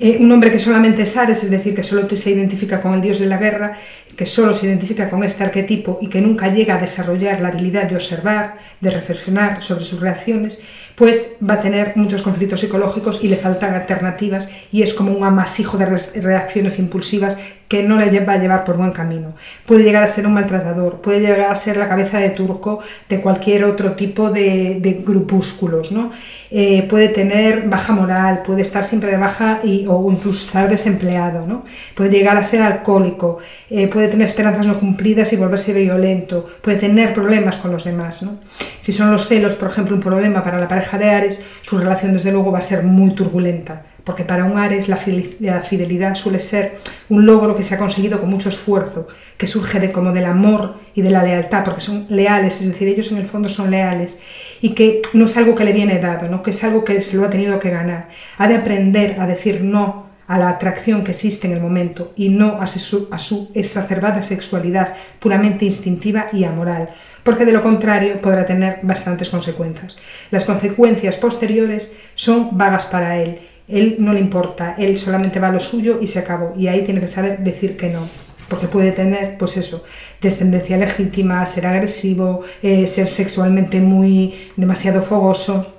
Eh, 0.00 0.18
un 0.20 0.30
hombre 0.30 0.50
que 0.50 0.58
solamente 0.58 1.02
es 1.02 1.16
Ares, 1.16 1.42
es 1.42 1.50
decir, 1.50 1.74
que 1.74 1.82
solo 1.82 2.08
se 2.14 2.30
identifica 2.30 2.80
con 2.80 2.94
el 2.94 3.00
dios 3.00 3.18
de 3.18 3.26
la 3.26 3.36
guerra, 3.36 3.76
que 4.18 4.26
solo 4.26 4.52
se 4.52 4.66
identifica 4.66 5.08
con 5.08 5.22
este 5.22 5.44
arquetipo 5.44 6.00
y 6.02 6.08
que 6.08 6.20
nunca 6.20 6.50
llega 6.50 6.74
a 6.74 6.80
desarrollar 6.80 7.40
la 7.40 7.48
habilidad 7.50 7.84
de 7.84 7.94
observar, 7.94 8.58
de 8.80 8.90
reflexionar 8.90 9.62
sobre 9.62 9.84
sus 9.84 10.00
reacciones, 10.00 10.60
pues 10.96 11.38
va 11.48 11.54
a 11.54 11.60
tener 11.60 11.92
muchos 11.94 12.22
conflictos 12.22 12.58
psicológicos 12.58 13.20
y 13.22 13.28
le 13.28 13.36
faltan 13.36 13.74
alternativas 13.74 14.50
y 14.72 14.82
es 14.82 14.92
como 14.92 15.12
un 15.12 15.22
amasijo 15.22 15.78
de 15.78 15.86
reacciones 15.86 16.80
impulsivas 16.80 17.38
que 17.68 17.82
no 17.82 17.98
le 17.98 18.20
va 18.20 18.32
a 18.32 18.38
llevar 18.38 18.64
por 18.64 18.78
buen 18.78 18.92
camino. 18.92 19.34
Puede 19.66 19.84
llegar 19.84 20.02
a 20.02 20.06
ser 20.06 20.26
un 20.26 20.34
maltratador, 20.34 21.00
puede 21.00 21.20
llegar 21.20 21.50
a 21.50 21.54
ser 21.54 21.76
la 21.76 21.86
cabeza 21.86 22.18
de 22.18 22.30
turco 22.30 22.80
de 23.08 23.20
cualquier 23.20 23.64
otro 23.64 23.92
tipo 23.92 24.30
de, 24.30 25.02
grupúsculos, 25.06 25.92
¿no? 25.92 26.10
Eh, 26.50 26.86
puede 26.88 27.10
tener 27.10 27.68
baja 27.68 27.92
moral, 27.92 28.42
puede 28.42 28.62
estar 28.62 28.84
siempre 28.84 29.10
de 29.10 29.18
baja 29.18 29.60
y, 29.62 29.84
o 29.86 30.10
incluso 30.10 30.46
estar 30.46 30.68
desempleado, 30.68 31.46
¿no? 31.46 31.62
puede 31.94 32.10
llegar 32.10 32.38
a 32.38 32.42
ser 32.42 32.62
alcohólico, 32.62 33.38
eh, 33.68 33.86
puede 33.88 34.07
tener 34.08 34.26
esperanzas 34.26 34.66
no 34.66 34.78
cumplidas 34.78 35.32
y 35.32 35.36
volverse 35.36 35.72
violento, 35.72 36.46
puede 36.62 36.78
tener 36.78 37.12
problemas 37.12 37.56
con 37.56 37.72
los 37.72 37.84
demás. 37.84 38.22
¿no? 38.22 38.38
Si 38.80 38.92
son 38.92 39.10
los 39.10 39.28
celos, 39.28 39.56
por 39.56 39.68
ejemplo, 39.68 39.94
un 39.94 40.02
problema 40.02 40.42
para 40.42 40.58
la 40.58 40.68
pareja 40.68 40.98
de 40.98 41.10
Ares, 41.10 41.42
su 41.62 41.78
relación 41.78 42.12
desde 42.12 42.32
luego 42.32 42.52
va 42.52 42.58
a 42.58 42.62
ser 42.62 42.82
muy 42.82 43.14
turbulenta 43.14 43.82
porque 44.08 44.24
para 44.24 44.44
un 44.44 44.56
Ares 44.56 44.88
la 44.88 44.96
fidelidad 44.96 46.14
suele 46.14 46.40
ser 46.40 46.78
un 47.10 47.26
logro 47.26 47.54
que 47.54 47.62
se 47.62 47.74
ha 47.74 47.78
conseguido 47.78 48.18
con 48.18 48.30
mucho 48.30 48.48
esfuerzo, 48.48 49.06
que 49.36 49.46
surge 49.46 49.80
de 49.80 49.92
como 49.92 50.12
del 50.12 50.24
amor 50.24 50.76
y 50.94 51.02
de 51.02 51.10
la 51.10 51.22
lealtad, 51.22 51.62
porque 51.62 51.82
son 51.82 52.06
leales, 52.08 52.58
es 52.62 52.68
decir, 52.68 52.88
ellos 52.88 53.12
en 53.12 53.18
el 53.18 53.26
fondo 53.26 53.50
son 53.50 53.70
leales, 53.70 54.16
y 54.62 54.70
que 54.70 55.02
no 55.12 55.26
es 55.26 55.36
algo 55.36 55.54
que 55.54 55.64
le 55.64 55.74
viene 55.74 55.98
dado, 55.98 56.30
¿no? 56.30 56.42
que 56.42 56.52
es 56.52 56.64
algo 56.64 56.84
que 56.84 57.02
se 57.02 57.18
lo 57.18 57.24
ha 57.26 57.28
tenido 57.28 57.58
que 57.58 57.68
ganar. 57.68 58.08
Ha 58.38 58.48
de 58.48 58.54
aprender 58.54 59.20
a 59.20 59.26
decir 59.26 59.60
no 59.62 60.07
a 60.28 60.38
la 60.38 60.50
atracción 60.50 61.02
que 61.02 61.10
existe 61.10 61.48
en 61.48 61.54
el 61.54 61.60
momento 61.60 62.12
y 62.14 62.28
no 62.28 62.60
a 62.60 62.66
su, 62.66 63.50
exacerbada 63.54 64.22
sexualidad 64.22 64.94
puramente 65.18 65.64
instintiva 65.64 66.26
y 66.32 66.44
amoral, 66.44 66.88
porque 67.24 67.44
de 67.44 67.52
lo 67.52 67.60
contrario 67.60 68.22
podrá 68.22 68.46
tener 68.46 68.78
bastantes 68.82 69.28
consecuencias. 69.30 69.96
Las 70.30 70.44
consecuencias 70.44 71.16
posteriores 71.16 71.96
son 72.14 72.56
vagas 72.56 72.86
para 72.86 73.18
él 73.18 73.40
él 73.68 73.96
no 73.98 74.12
le 74.12 74.20
importa, 74.20 74.74
él 74.78 74.96
solamente 74.96 75.38
va 75.38 75.48
a 75.48 75.52
lo 75.52 75.60
suyo 75.60 75.98
y 76.00 76.06
se 76.06 76.18
acabó. 76.18 76.54
Y 76.56 76.68
ahí 76.68 76.82
tiene 76.84 77.00
que 77.00 77.06
saber 77.06 77.40
decir 77.40 77.76
que 77.76 77.90
no. 77.90 78.00
Porque 78.48 78.66
puede 78.66 78.92
tener, 78.92 79.36
pues 79.36 79.58
eso, 79.58 79.84
descendencia 80.22 80.78
legítima, 80.78 81.44
ser 81.44 81.66
agresivo, 81.66 82.40
eh, 82.62 82.86
ser 82.86 83.08
sexualmente 83.08 83.78
muy 83.80 84.48
demasiado 84.56 85.02
fogoso. 85.02 85.77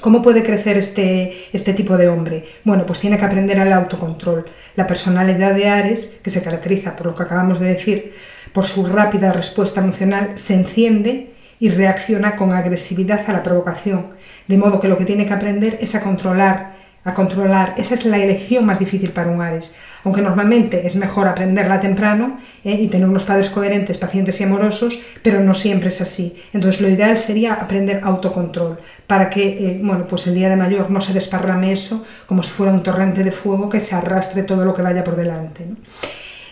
¿Cómo 0.00 0.22
puede 0.22 0.42
crecer 0.42 0.76
este, 0.76 1.48
este 1.52 1.74
tipo 1.74 1.96
de 1.96 2.08
hombre? 2.08 2.44
Bueno, 2.64 2.84
pues 2.86 3.00
tiene 3.00 3.18
que 3.18 3.24
aprender 3.24 3.60
al 3.60 3.72
autocontrol. 3.72 4.46
La 4.76 4.86
personalidad 4.86 5.54
de 5.54 5.68
Ares, 5.68 6.20
que 6.22 6.30
se 6.30 6.42
caracteriza 6.42 6.96
por 6.96 7.06
lo 7.06 7.14
que 7.14 7.22
acabamos 7.22 7.60
de 7.60 7.66
decir, 7.66 8.12
por 8.52 8.64
su 8.64 8.86
rápida 8.86 9.32
respuesta 9.32 9.80
emocional, 9.80 10.32
se 10.36 10.54
enciende 10.54 11.30
y 11.58 11.68
reacciona 11.68 12.36
con 12.36 12.52
agresividad 12.52 13.28
a 13.28 13.32
la 13.32 13.42
provocación. 13.42 14.06
De 14.48 14.56
modo 14.56 14.80
que 14.80 14.88
lo 14.88 14.96
que 14.96 15.04
tiene 15.04 15.26
que 15.26 15.34
aprender 15.34 15.78
es 15.80 15.94
a 15.94 16.02
controlar 16.02 16.69
a 17.04 17.14
controlar. 17.14 17.74
Esa 17.78 17.94
es 17.94 18.04
la 18.04 18.18
elección 18.18 18.66
más 18.66 18.78
difícil 18.78 19.10
para 19.10 19.30
un 19.30 19.40
Ares, 19.40 19.76
aunque 20.04 20.20
normalmente 20.20 20.86
es 20.86 20.96
mejor 20.96 21.28
aprenderla 21.28 21.80
temprano 21.80 22.38
¿eh? 22.64 22.72
y 22.72 22.88
tener 22.88 23.08
unos 23.08 23.24
padres 23.24 23.48
coherentes, 23.48 23.96
pacientes 23.96 24.40
y 24.40 24.44
amorosos, 24.44 25.00
pero 25.22 25.40
no 25.40 25.54
siempre 25.54 25.88
es 25.88 26.00
así. 26.00 26.42
Entonces 26.52 26.80
lo 26.80 26.88
ideal 26.88 27.16
sería 27.16 27.54
aprender 27.54 28.00
autocontrol 28.04 28.78
para 29.06 29.30
que 29.30 29.48
eh, 29.48 29.80
bueno, 29.82 30.06
pues 30.06 30.26
el 30.26 30.34
día 30.34 30.50
de 30.50 30.56
mayor 30.56 30.90
no 30.90 31.00
se 31.00 31.14
desparrame 31.14 31.72
eso 31.72 32.04
como 32.26 32.42
si 32.42 32.50
fuera 32.50 32.72
un 32.72 32.82
torrente 32.82 33.24
de 33.24 33.32
fuego 33.32 33.68
que 33.68 33.80
se 33.80 33.94
arrastre 33.94 34.42
todo 34.42 34.64
lo 34.64 34.74
que 34.74 34.82
vaya 34.82 35.02
por 35.02 35.16
delante. 35.16 35.66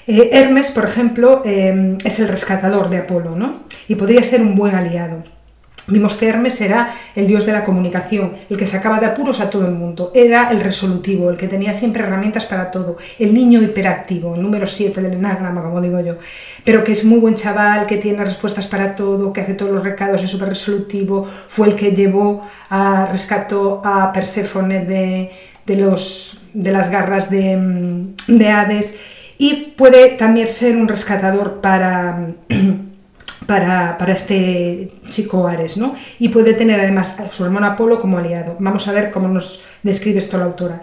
Eh, 0.07 0.31
Hermes, 0.33 0.71
por 0.71 0.87
ejemplo, 0.87 1.43
es 1.45 2.19
el 2.19 2.29
rescatador 2.29 2.89
de 2.89 2.99
Apolo 2.99 3.37
¿no? 3.37 3.65
y 3.87 3.95
podría 3.95 4.23
ser 4.23 4.41
un 4.41 4.55
buen 4.55 4.75
aliado. 4.75 5.38
Vimos 5.89 6.15
que 6.15 6.29
Hermes 6.29 6.61
era 6.61 6.95
el 7.15 7.27
dios 7.27 7.47
de 7.47 7.53
la 7.53 7.65
comunicación, 7.65 8.33
el 8.51 8.57
que 8.57 8.67
sacaba 8.67 9.01
de 9.01 9.07
apuros 9.07 9.41
a 9.41 9.49
todo 9.49 9.67
el 9.67 9.73
mundo, 9.73 10.13
era 10.15 10.51
el 10.51 10.61
resolutivo, 10.61 11.31
el 11.31 11.37
que 11.37 11.49
tenía 11.49 11.73
siempre 11.73 12.03
herramientas 12.03 12.47
para 12.47 12.71
todo, 12.71 12.99
el 13.19 13.33
niño 13.33 13.63
hiperactivo, 13.63 14.35
el 14.35 14.43
número 14.43 14.67
7 14.67 15.01
del 15.01 15.15
enagrama, 15.15 15.63
como 15.63 15.81
digo 15.81 16.01
yo, 16.01 16.17
pero 16.65 16.85
que 16.85 16.93
es 16.93 17.05
muy 17.05 17.19
buen 17.19 17.35
chaval, 17.35 17.87
que 17.87 17.97
tiene 17.97 18.25
respuestas 18.25 18.67
para 18.67 18.95
todo, 18.95 19.33
que 19.33 19.41
hace 19.41 19.55
todos 19.55 19.73
los 19.73 19.83
recados, 19.83 20.23
es 20.23 20.31
súper 20.31 20.51
resolutivo, 20.51 21.27
fue 21.47 21.69
el 21.69 21.75
que 21.75 21.93
llevó 21.93 22.47
a 22.69 23.07
rescató 23.11 23.81
a 23.85 24.13
Perséfone 24.13 24.85
de, 24.85 25.31
de, 25.67 25.77
los, 25.77 26.43
de 26.53 26.73
las 26.73 26.91
garras 26.91 27.31
de, 27.31 28.07
de 28.27 28.49
Hades. 28.49 29.01
Y 29.39 29.73
puede 29.77 30.11
también 30.11 30.49
ser 30.49 30.77
un 30.77 30.89
rescatador 30.89 31.61
para 31.61 32.35
para, 33.49 33.97
este 34.09 34.91
chico 35.09 35.49
Ares, 35.49 35.79
¿no? 35.79 35.95
Y 36.19 36.29
puede 36.29 36.53
tener 36.53 36.79
además 36.79 37.19
a 37.19 37.33
su 37.33 37.47
hermano 37.47 37.67
Apolo 37.67 37.99
como 37.99 38.19
aliado. 38.19 38.57
Vamos 38.59 38.87
a 38.87 38.93
ver 38.93 39.11
cómo 39.11 39.27
nos 39.27 39.63
describe 39.83 40.19
esto 40.19 40.37
la 40.37 40.45
autora. 40.45 40.83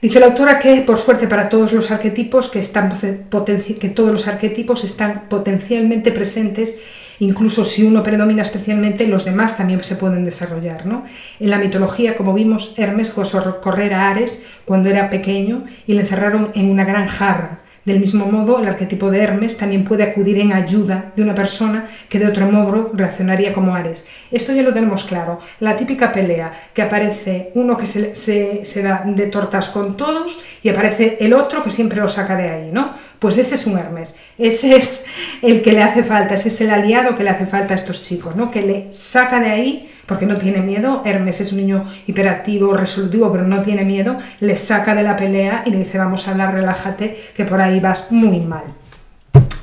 Dice 0.00 0.18
la 0.18 0.26
autora 0.26 0.58
que, 0.58 0.80
por 0.80 0.98
suerte 0.98 1.28
para 1.28 1.48
todos 1.48 1.72
los 1.72 1.92
arquetipos, 1.92 2.48
que, 2.48 2.58
están, 2.58 2.92
que 2.98 3.88
todos 3.88 4.10
los 4.10 4.26
arquetipos 4.26 4.82
están 4.82 5.28
potencialmente 5.28 6.10
presentes, 6.10 6.80
incluso 7.20 7.64
si 7.64 7.84
uno 7.84 8.02
predomina 8.02 8.42
especialmente, 8.42 9.06
los 9.06 9.24
demás 9.24 9.56
también 9.56 9.84
se 9.84 9.94
pueden 9.94 10.24
desarrollar. 10.24 10.86
¿no? 10.86 11.04
En 11.38 11.50
la 11.50 11.58
mitología, 11.58 12.16
como 12.16 12.34
vimos, 12.34 12.74
Hermes 12.76 13.10
fue 13.10 13.22
a 13.22 13.26
socorrer 13.26 13.94
a 13.94 14.10
Ares 14.10 14.44
cuando 14.64 14.88
era 14.88 15.08
pequeño 15.08 15.66
y 15.86 15.92
le 15.92 16.00
encerraron 16.00 16.50
en 16.56 16.68
una 16.68 16.84
gran 16.84 17.06
jarra. 17.06 17.61
Del 17.84 17.98
mismo 17.98 18.26
modo, 18.26 18.60
el 18.60 18.68
arquetipo 18.68 19.10
de 19.10 19.20
Hermes 19.20 19.58
también 19.58 19.84
puede 19.84 20.04
acudir 20.04 20.38
en 20.38 20.52
ayuda 20.52 21.12
de 21.16 21.22
una 21.22 21.34
persona 21.34 21.88
que 22.08 22.20
de 22.20 22.28
otro 22.28 22.50
modo 22.50 22.92
reaccionaría 22.94 23.52
como 23.52 23.74
Ares. 23.74 24.06
Esto 24.30 24.52
ya 24.52 24.62
lo 24.62 24.72
tenemos 24.72 25.02
claro. 25.02 25.40
La 25.58 25.76
típica 25.76 26.12
pelea, 26.12 26.52
que 26.72 26.82
aparece 26.82 27.50
uno 27.54 27.76
que 27.76 27.86
se, 27.86 28.14
se, 28.14 28.82
da 28.82 29.02
de 29.04 29.26
tortas 29.26 29.68
con 29.68 29.96
todos 29.96 30.40
y 30.62 30.68
aparece 30.68 31.16
el 31.20 31.34
otro 31.34 31.64
que 31.64 31.70
siempre 31.70 32.00
lo 32.00 32.06
saca 32.06 32.36
de 32.36 32.50
ahí, 32.50 32.70
¿no? 32.72 32.94
Pues 33.18 33.36
ese 33.38 33.56
es 33.56 33.66
un 33.66 33.76
Hermes, 33.76 34.16
ese 34.38 34.76
es 34.76 35.06
el 35.42 35.60
que 35.60 35.72
le 35.72 35.82
hace 35.82 36.04
falta, 36.04 36.34
ese 36.34 36.48
es 36.48 36.60
el 36.60 36.70
aliado 36.70 37.16
que 37.16 37.24
le 37.24 37.30
hace 37.30 37.46
falta 37.46 37.74
a 37.74 37.76
estos 37.76 38.02
chicos, 38.02 38.36
¿no? 38.36 38.50
Que 38.50 38.62
le 38.62 38.92
saca 38.92 39.40
de 39.40 39.50
ahí 39.50 39.90
porque 40.12 40.26
no 40.26 40.36
tiene 40.36 40.60
miedo. 40.60 41.00
Hermes 41.06 41.40
es 41.40 41.52
un 41.52 41.58
niño 41.60 41.86
hiperactivo, 42.06 42.74
resolutivo, 42.74 43.32
pero 43.32 43.44
no 43.44 43.62
tiene 43.62 43.82
miedo. 43.82 44.18
Le 44.40 44.56
saca 44.56 44.94
de 44.94 45.02
la 45.02 45.16
pelea 45.16 45.62
y 45.64 45.70
le 45.70 45.78
dice, 45.78 45.96
vamos 45.96 46.28
a 46.28 46.32
hablar, 46.32 46.52
relájate, 46.52 47.16
que 47.34 47.46
por 47.46 47.62
ahí 47.62 47.80
vas 47.80 48.12
muy 48.12 48.40
mal. 48.40 48.64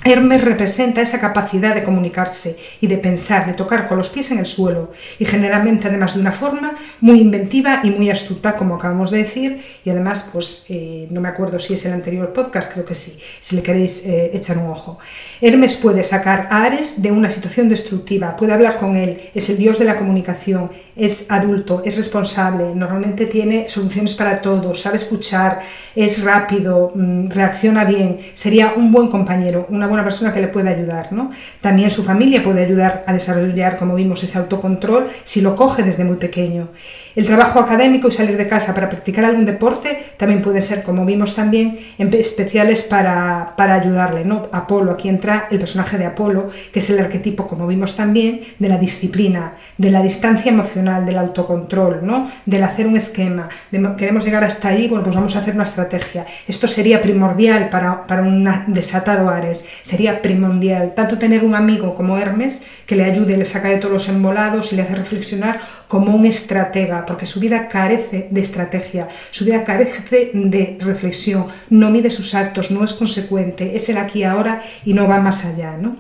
Hermes 0.10 0.44
representa 0.44 1.02
esa 1.02 1.20
capacidad 1.20 1.76
de 1.76 1.84
comunicarse 1.84 2.58
y 2.82 2.88
de 2.88 2.98
pensar, 2.98 3.46
de 3.46 3.54
tocar 3.54 3.88
con 3.88 3.96
los 3.96 4.10
pies 4.10 4.32
en 4.32 4.40
el 4.40 4.48
suelo 4.48 4.92
y 5.20 5.26
generalmente 5.26 5.88
además 5.88 6.16
de 6.16 6.22
una 6.22 6.32
forma 6.32 6.76
muy 7.00 7.20
inventiva 7.20 7.82
y 7.84 7.92
muy 7.92 8.10
astuta, 8.10 8.56
como 8.56 8.74
acabamos 8.74 9.12
de 9.12 9.20
decir, 9.20 9.62
y 9.86 9.90
además, 9.92 10.32
pues 10.34 10.66
eh, 10.70 11.08
no 11.12 11.22
me 11.22 11.30
acuerdo 11.30 11.60
si 11.60 11.76
es 11.76 11.86
el 11.86 11.94
anterior 11.94 12.34
podcast, 12.34 12.74
creo 12.74 12.86
que 12.86 12.96
sí, 12.96 13.20
si 13.40 13.56
le 13.56 13.62
queréis 13.62 14.08
eh, 14.08 14.32
echar 14.34 14.58
un 14.58 14.72
ojo. 14.72 14.98
Hermes 15.42 15.76
puede 15.76 16.04
sacar 16.04 16.48
a 16.50 16.64
Ares 16.64 17.04
de 17.04 17.12
una 17.12 17.30
situación 17.30 17.70
destructiva, 17.70 18.36
puede 18.36 18.54
hablar 18.54 18.78
con 18.78 18.96
él, 18.96 19.30
es 19.36 19.48
el 19.52 19.58
dios 19.58 19.78
de 19.78 19.86
la 19.86 19.96
comunicación, 19.96 20.72
es 20.96 21.30
adulto, 21.30 21.84
es 21.86 21.98
responsable, 21.98 22.74
normalmente 22.74 23.28
tiene 23.28 23.70
soluciones 23.70 24.16
para 24.16 24.42
todo, 24.42 24.74
sabe 24.74 24.96
escuchar, 24.96 25.62
es 25.96 26.24
rápido, 26.24 26.92
mm, 26.96 27.28
reacciona 27.30 27.86
bien, 27.86 28.18
sería 28.34 28.74
un 28.76 28.92
buen 28.92 29.08
compañero, 29.08 29.68
una 29.70 29.88
buena 29.88 29.99
una 30.00 30.04
persona 30.04 30.34
que 30.34 30.42
le 30.42 30.48
puede 30.48 30.70
ayudar. 30.70 31.12
¿no? 31.12 31.32
También 31.62 31.90
su 31.90 32.04
familia 32.04 32.44
puede 32.44 32.66
ayudar 32.66 33.04
a 33.06 33.14
desarrollar, 33.14 33.78
como 33.78 33.96
vimos, 33.96 34.24
ese 34.24 34.38
autocontrol 34.38 35.08
si 35.24 35.42
lo 35.42 35.56
coge 35.56 35.84
desde 35.84 36.04
muy 36.04 36.18
pequeño. 36.18 36.70
El 37.16 37.26
trabajo 37.26 37.60
académico 37.60 38.08
y 38.08 38.12
salir 38.12 38.38
de 38.38 38.48
casa 38.48 38.74
para 38.74 38.90
practicar 38.90 39.26
algún 39.26 39.46
deporte 39.46 40.14
también 40.18 40.42
puede 40.42 40.62
ser, 40.62 40.84
como 40.84 41.06
vimos 41.06 41.36
también, 41.36 41.78
especiales 41.98 42.84
para, 42.84 43.54
para 43.58 43.76
ayudarle. 43.76 44.24
¿no? 44.26 44.48
Apolo, 44.52 44.92
aquí 44.92 45.10
entra 45.10 45.48
el 45.52 45.60
personaje 45.60 45.98
de 45.98 46.06
Apolo, 46.06 46.50
que 46.72 46.80
es 46.80 46.90
el 46.90 47.00
arquetipo, 47.00 47.48
como 47.48 47.68
vimos 47.68 47.96
también, 47.96 48.42
de 48.58 48.70
la 48.70 48.78
disciplina, 48.78 49.56
de 49.78 49.92
la 49.92 50.02
distancia 50.02 50.52
emocional, 50.52 51.06
del 51.06 51.18
autocontrol, 51.18 52.00
¿no? 52.04 52.32
del 52.46 52.64
hacer 52.64 52.88
un 52.88 52.96
esquema, 52.96 53.50
queremos 53.98 54.24
llegar 54.24 54.44
hasta 54.44 54.70
ahí, 54.70 54.88
bueno, 54.88 55.04
pues 55.04 55.16
vamos 55.16 55.36
a 55.36 55.40
hacer 55.40 55.54
una 55.54 55.64
estrategia. 55.64 56.26
Esto 56.48 56.68
sería 56.68 57.02
primordial 57.02 57.70
para, 57.70 58.06
para 58.08 58.22
un 58.22 58.50
desatado 58.68 59.30
Ares, 59.30 59.68
sería 59.82 60.22
primordial, 60.22 60.94
tanto 60.96 61.18
tener 61.18 61.44
un 61.44 61.56
amigo 61.56 61.96
como 61.96 62.18
Hermes, 62.18 62.66
que 62.86 62.96
le 62.96 63.06
ayude, 63.06 63.38
le 63.38 63.46
saca 63.46 63.70
de 63.70 63.78
todos 63.78 63.94
los 63.94 64.10
embolados 64.10 64.72
y 64.72 64.76
le 64.76 64.84
hace 64.84 64.96
reflexionar, 64.96 65.60
como 65.88 66.16
un 66.16 66.26
estratega, 66.26 67.06
porque 67.06 67.26
su 67.26 67.40
vida 67.40 67.68
carece 67.68 68.28
de 68.30 68.42
estrategia, 68.42 69.08
su 69.32 69.46
vida 69.46 69.64
carece 69.64 70.32
de 70.34 70.78
reflexión, 70.80 71.48
no 71.70 71.90
mide 71.90 72.10
sus 72.10 72.36
actos, 72.36 72.72
no 72.72 72.84
es 72.84 72.94
consecuente, 72.94 73.76
es 73.76 73.90
el 73.90 73.98
aquí 73.98 74.20
y 74.20 74.24
ahora 74.24 74.62
y 74.86 74.94
no 74.94 75.08
va 75.08 75.20
más 75.20 75.46
allá. 75.46 75.78
¿no? 75.78 75.96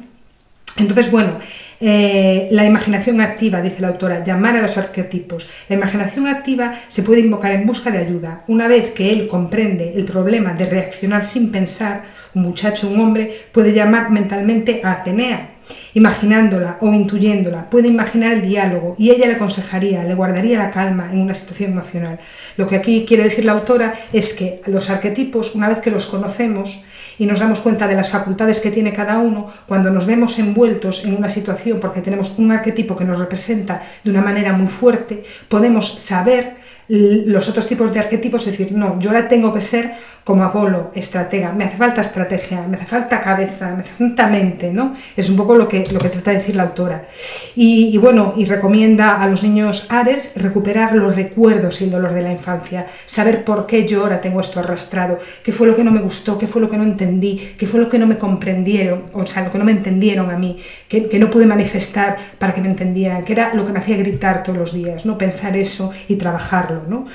Entonces, 0.77 1.11
bueno, 1.11 1.39
eh, 1.79 2.47
la 2.51 2.65
imaginación 2.65 3.21
activa, 3.21 3.61
dice 3.61 3.81
la 3.81 3.89
autora, 3.89 4.23
llamar 4.23 4.57
a 4.57 4.61
los 4.61 4.77
arquetipos. 4.77 5.47
La 5.67 5.75
imaginación 5.75 6.27
activa 6.27 6.73
se 6.87 7.03
puede 7.03 7.21
invocar 7.21 7.51
en 7.51 7.65
busca 7.65 7.91
de 7.91 7.99
ayuda. 7.99 8.43
Una 8.47 8.67
vez 8.67 8.89
que 8.89 9.11
él 9.11 9.27
comprende 9.27 9.93
el 9.95 10.05
problema 10.05 10.53
de 10.53 10.65
reaccionar 10.65 11.23
sin 11.23 11.51
pensar, 11.51 12.03
un 12.35 12.43
muchacho, 12.43 12.89
un 12.89 12.99
hombre, 12.99 13.47
puede 13.51 13.73
llamar 13.73 14.11
mentalmente 14.11 14.81
a 14.83 14.91
Atenea, 14.91 15.51
imaginándola 15.93 16.77
o 16.81 16.93
intuyéndola, 16.93 17.69
puede 17.69 17.87
imaginar 17.87 18.33
el 18.33 18.41
diálogo 18.41 18.95
y 18.97 19.11
ella 19.11 19.27
le 19.27 19.35
aconsejaría, 19.35 20.03
le 20.03 20.15
guardaría 20.15 20.57
la 20.57 20.71
calma 20.71 21.09
en 21.11 21.19
una 21.19 21.33
situación 21.33 21.71
emocional. 21.71 22.19
Lo 22.57 22.67
que 22.67 22.75
aquí 22.75 23.05
quiere 23.07 23.23
decir 23.23 23.45
la 23.45 23.53
autora 23.53 23.93
es 24.13 24.33
que 24.33 24.61
los 24.67 24.89
arquetipos, 24.89 25.55
una 25.55 25.69
vez 25.69 25.79
que 25.79 25.91
los 25.91 26.05
conocemos 26.05 26.83
y 27.17 27.25
nos 27.25 27.39
damos 27.39 27.59
cuenta 27.59 27.87
de 27.87 27.95
las 27.95 28.09
facultades 28.09 28.61
que 28.61 28.71
tiene 28.71 28.93
cada 28.93 29.19
uno, 29.19 29.47
cuando 29.67 29.91
nos 29.91 30.05
vemos 30.05 30.39
envueltos 30.39 31.05
en 31.05 31.15
una 31.15 31.27
situación 31.27 31.79
porque 31.79 32.01
tenemos 32.01 32.37
un 32.37 32.51
arquetipo 32.51 32.95
que 32.95 33.03
nos 33.03 33.19
representa 33.19 33.81
de 34.03 34.09
una 34.09 34.21
manera 34.21 34.53
muy 34.53 34.67
fuerte, 34.67 35.23
podemos 35.49 35.93
saber 35.99 36.57
los 36.87 37.47
otros 37.47 37.67
tipos 37.67 37.93
de 37.93 37.99
arquetipos, 37.99 38.47
es 38.47 38.57
decir, 38.57 38.75
no, 38.75 38.99
yo 38.99 39.11
la 39.11 39.27
tengo 39.27 39.53
que 39.53 39.61
ser 39.61 39.93
como 40.23 40.43
Apolo, 40.43 40.91
estratega, 40.93 41.51
me 41.51 41.65
hace 41.65 41.77
falta 41.77 42.01
estrategia, 42.01 42.67
me 42.67 42.77
hace 42.77 42.85
falta 42.85 43.21
cabeza, 43.21 43.71
me 43.75 43.81
hace 43.81 43.93
falta 43.93 44.27
mente, 44.27 44.71
¿no? 44.71 44.95
Es 45.15 45.29
un 45.29 45.35
poco 45.35 45.55
lo 45.55 45.67
que, 45.67 45.83
lo 45.91 45.99
que 45.99 46.09
trata 46.09 46.31
de 46.31 46.37
decir 46.37 46.55
la 46.55 46.63
autora. 46.63 47.07
Y, 47.55 47.97
bueno, 47.97 48.33
y 48.37 48.45
recomienda 48.45 49.21
a 49.21 49.27
los 49.27 49.43
niños 49.43 49.87
Ares 49.89 50.33
recuperar 50.35 50.93
los 50.93 51.15
recuerdos 51.15 51.81
y 51.81 51.85
el 51.85 51.91
dolor 51.91 52.13
de 52.13 52.21
la 52.21 52.31
infancia, 52.31 52.85
saber 53.05 53.43
por 53.43 53.65
qué 53.65 53.87
yo 53.87 54.03
ahora 54.03 54.21
tengo 54.21 54.39
esto 54.39 54.59
arrastrado, 54.59 55.17
qué 55.43 55.51
fue 55.51 55.67
lo 55.67 55.75
que 55.75 55.83
no 55.83 55.91
me 55.91 56.01
gustó, 56.01 56.37
qué 56.37 56.47
fue 56.47 56.61
lo 56.61 56.69
que 56.69 56.77
no 56.77 56.83
entendí, 56.83 57.55
qué 57.57 57.65
fue 57.65 57.79
lo 57.79 57.89
que 57.89 57.97
no 57.97 58.05
me 58.05 58.17
comprendieron, 58.17 59.05
o 59.13 59.25
sea, 59.25 59.43
lo 59.43 59.51
que 59.51 59.57
no 59.57 59.65
me 59.65 59.71
entendieron 59.71 60.29
a 60.29 60.37
mí, 60.37 60.57
que, 60.87 61.07
que 61.07 61.19
no 61.19 61.29
pude 61.29 61.45
manifestar 61.45 62.17
para 62.37 62.53
que 62.53 62.61
me 62.61 62.67
entendieran, 62.67 63.23
que 63.23 63.33
era 63.33 63.53
lo 63.53 63.65
que 63.65 63.71
me 63.71 63.79
hacía 63.79 63.97
gritar 63.97 64.43
todos 64.43 64.57
los 64.57 64.73
días, 64.73 65.05
¿no? 65.05 65.17
Pensar 65.17 65.55
eso 65.57 65.91
y 66.07 66.15
trabajarlo, 66.15 66.83
¿no? 66.87 67.05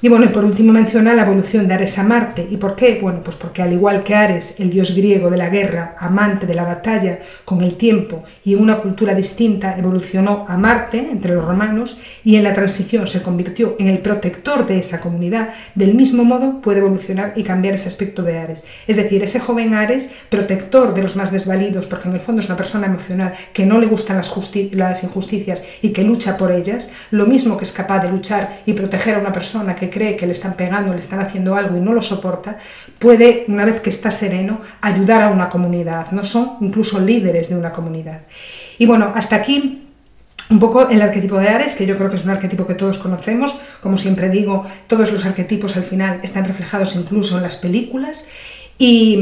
Y 0.00 0.08
bueno, 0.08 0.26
y 0.26 0.28
por 0.28 0.44
último 0.44 0.72
menciona 0.72 1.12
la 1.12 1.22
evolución 1.22 1.66
de 1.66 1.74
Ares 1.74 1.98
a 1.98 2.04
Marte. 2.04 2.46
¿Y 2.48 2.56
por 2.56 2.76
qué? 2.76 3.00
Bueno, 3.02 3.20
pues 3.24 3.34
porque 3.34 3.62
al 3.62 3.72
igual 3.72 4.04
que 4.04 4.14
Ares, 4.14 4.60
el 4.60 4.70
dios 4.70 4.94
griego 4.94 5.28
de 5.28 5.36
la 5.36 5.48
guerra, 5.48 5.96
amante 5.98 6.46
de 6.46 6.54
la 6.54 6.62
batalla, 6.62 7.18
con 7.44 7.62
el 7.62 7.76
tiempo 7.76 8.22
y 8.44 8.54
en 8.54 8.62
una 8.62 8.76
cultura 8.76 9.12
distinta 9.12 9.76
evolucionó 9.76 10.44
a 10.46 10.56
Marte 10.56 10.98
entre 10.98 11.34
los 11.34 11.44
romanos 11.44 11.98
y 12.22 12.36
en 12.36 12.44
la 12.44 12.52
transición 12.52 13.08
se 13.08 13.22
convirtió 13.22 13.74
en 13.80 13.88
el 13.88 13.98
protector 13.98 14.68
de 14.68 14.78
esa 14.78 15.00
comunidad, 15.00 15.50
del 15.74 15.94
mismo 15.94 16.22
modo 16.22 16.60
puede 16.60 16.78
evolucionar 16.78 17.32
y 17.34 17.42
cambiar 17.42 17.74
ese 17.74 17.88
aspecto 17.88 18.22
de 18.22 18.38
Ares. 18.38 18.62
Es 18.86 18.98
decir, 18.98 19.24
ese 19.24 19.40
joven 19.40 19.74
Ares, 19.74 20.14
protector 20.28 20.94
de 20.94 21.02
los 21.02 21.16
más 21.16 21.32
desvalidos, 21.32 21.88
porque 21.88 22.06
en 22.06 22.14
el 22.14 22.20
fondo 22.20 22.40
es 22.40 22.46
una 22.46 22.56
persona 22.56 22.86
emocional 22.86 23.34
que 23.52 23.66
no 23.66 23.80
le 23.80 23.88
gustan 23.88 24.18
las, 24.18 24.32
las 24.72 25.02
injusticias 25.02 25.60
y 25.82 25.90
que 25.90 26.04
lucha 26.04 26.36
por 26.36 26.52
ellas, 26.52 26.92
lo 27.10 27.26
mismo 27.26 27.56
que 27.56 27.64
es 27.64 27.72
capaz 27.72 27.98
de 27.98 28.10
luchar 28.10 28.60
y 28.64 28.74
proteger 28.74 29.16
a 29.16 29.18
una 29.18 29.32
persona 29.32 29.74
que 29.74 29.87
cree 29.90 30.16
que 30.16 30.26
le 30.26 30.32
están 30.32 30.54
pegando, 30.54 30.92
le 30.92 31.00
están 31.00 31.20
haciendo 31.20 31.54
algo 31.54 31.76
y 31.76 31.80
no 31.80 31.92
lo 31.92 32.02
soporta, 32.02 32.58
puede, 32.98 33.44
una 33.48 33.64
vez 33.64 33.80
que 33.80 33.90
está 33.90 34.10
sereno, 34.10 34.60
ayudar 34.80 35.22
a 35.22 35.30
una 35.30 35.48
comunidad. 35.48 36.10
No 36.12 36.24
son 36.24 36.56
incluso 36.60 37.00
líderes 37.00 37.48
de 37.48 37.56
una 37.56 37.72
comunidad. 37.72 38.22
Y 38.78 38.86
bueno, 38.86 39.12
hasta 39.14 39.36
aquí 39.36 39.84
un 40.50 40.58
poco 40.58 40.88
el 40.88 41.02
arquetipo 41.02 41.38
de 41.38 41.48
Ares, 41.48 41.74
que 41.74 41.86
yo 41.86 41.96
creo 41.96 42.08
que 42.08 42.16
es 42.16 42.24
un 42.24 42.30
arquetipo 42.30 42.66
que 42.66 42.74
todos 42.74 42.98
conocemos. 42.98 43.60
Como 43.82 43.98
siempre 43.98 44.30
digo, 44.30 44.64
todos 44.86 45.12
los 45.12 45.24
arquetipos 45.24 45.76
al 45.76 45.84
final 45.84 46.20
están 46.22 46.44
reflejados 46.44 46.96
incluso 46.96 47.36
en 47.36 47.42
las 47.42 47.56
películas. 47.56 48.26
Y, 48.80 49.18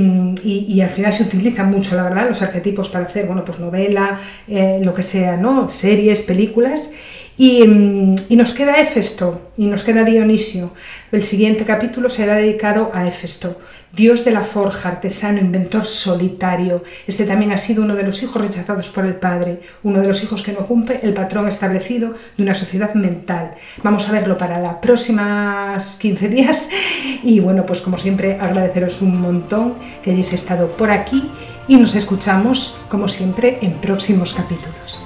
al 0.82 0.90
final 0.90 1.12
se 1.12 1.22
utilizan 1.22 1.70
mucho, 1.70 1.96
la 1.96 2.02
verdad, 2.02 2.28
los 2.28 2.42
arquetipos 2.42 2.90
para 2.90 3.06
hacer, 3.06 3.26
bueno, 3.26 3.44
pues 3.44 3.58
novela, 3.58 4.20
eh, 4.46 4.80
lo 4.84 4.92
que 4.92 5.02
sea, 5.02 5.38
¿no? 5.38 5.68
Series, 5.68 6.22
películas. 6.24 6.92
Mm, 7.38 8.14
y, 8.30 8.36
nos 8.36 8.54
queda 8.54 8.80
Éfesto 8.80 9.50
y 9.58 9.66
nos 9.66 9.84
queda 9.84 10.04
Dionisio. 10.04 10.72
El 11.12 11.22
siguiente 11.22 11.64
capítulo 11.64 12.08
será 12.08 12.34
dedicado 12.34 12.90
a 12.94 13.06
Éfesto, 13.06 13.58
dios 13.92 14.24
de 14.24 14.30
la 14.30 14.40
forja, 14.40 14.88
artesano, 14.88 15.38
inventor 15.38 15.84
solitario. 15.84 16.82
Este 17.06 17.26
también 17.26 17.52
ha 17.52 17.58
sido 17.58 17.82
uno 17.82 17.94
de 17.94 18.04
los 18.04 18.22
hijos 18.22 18.40
rechazados 18.40 18.88
por 18.88 19.04
el 19.04 19.16
padre, 19.16 19.60
uno 19.82 20.00
de 20.00 20.08
los 20.08 20.22
hijos 20.22 20.42
que 20.42 20.52
no 20.52 20.66
cumple 20.66 21.00
el 21.02 21.12
patrón 21.12 21.46
establecido 21.46 22.14
de 22.36 22.42
una 22.42 22.54
sociedad 22.54 22.94
mental. 22.94 23.50
Vamos 23.82 24.08
a 24.08 24.12
verlo 24.12 24.38
para 24.38 24.58
las 24.58 24.76
próximas 24.76 25.96
15 25.96 26.28
días 26.28 26.70
y 27.22 27.40
bueno, 27.40 27.66
pues 27.66 27.82
como 27.82 27.98
siempre 27.98 28.38
agradeceros 28.40 29.02
un 29.02 29.20
montón 29.20 29.74
que 30.02 30.12
hayáis 30.12 30.32
estado 30.32 30.68
por 30.68 30.90
aquí 30.90 31.30
y 31.68 31.76
nos 31.76 31.94
escuchamos 31.96 32.78
como 32.88 33.08
siempre 33.08 33.58
en 33.60 33.74
próximos 33.74 34.32
capítulos. 34.32 35.05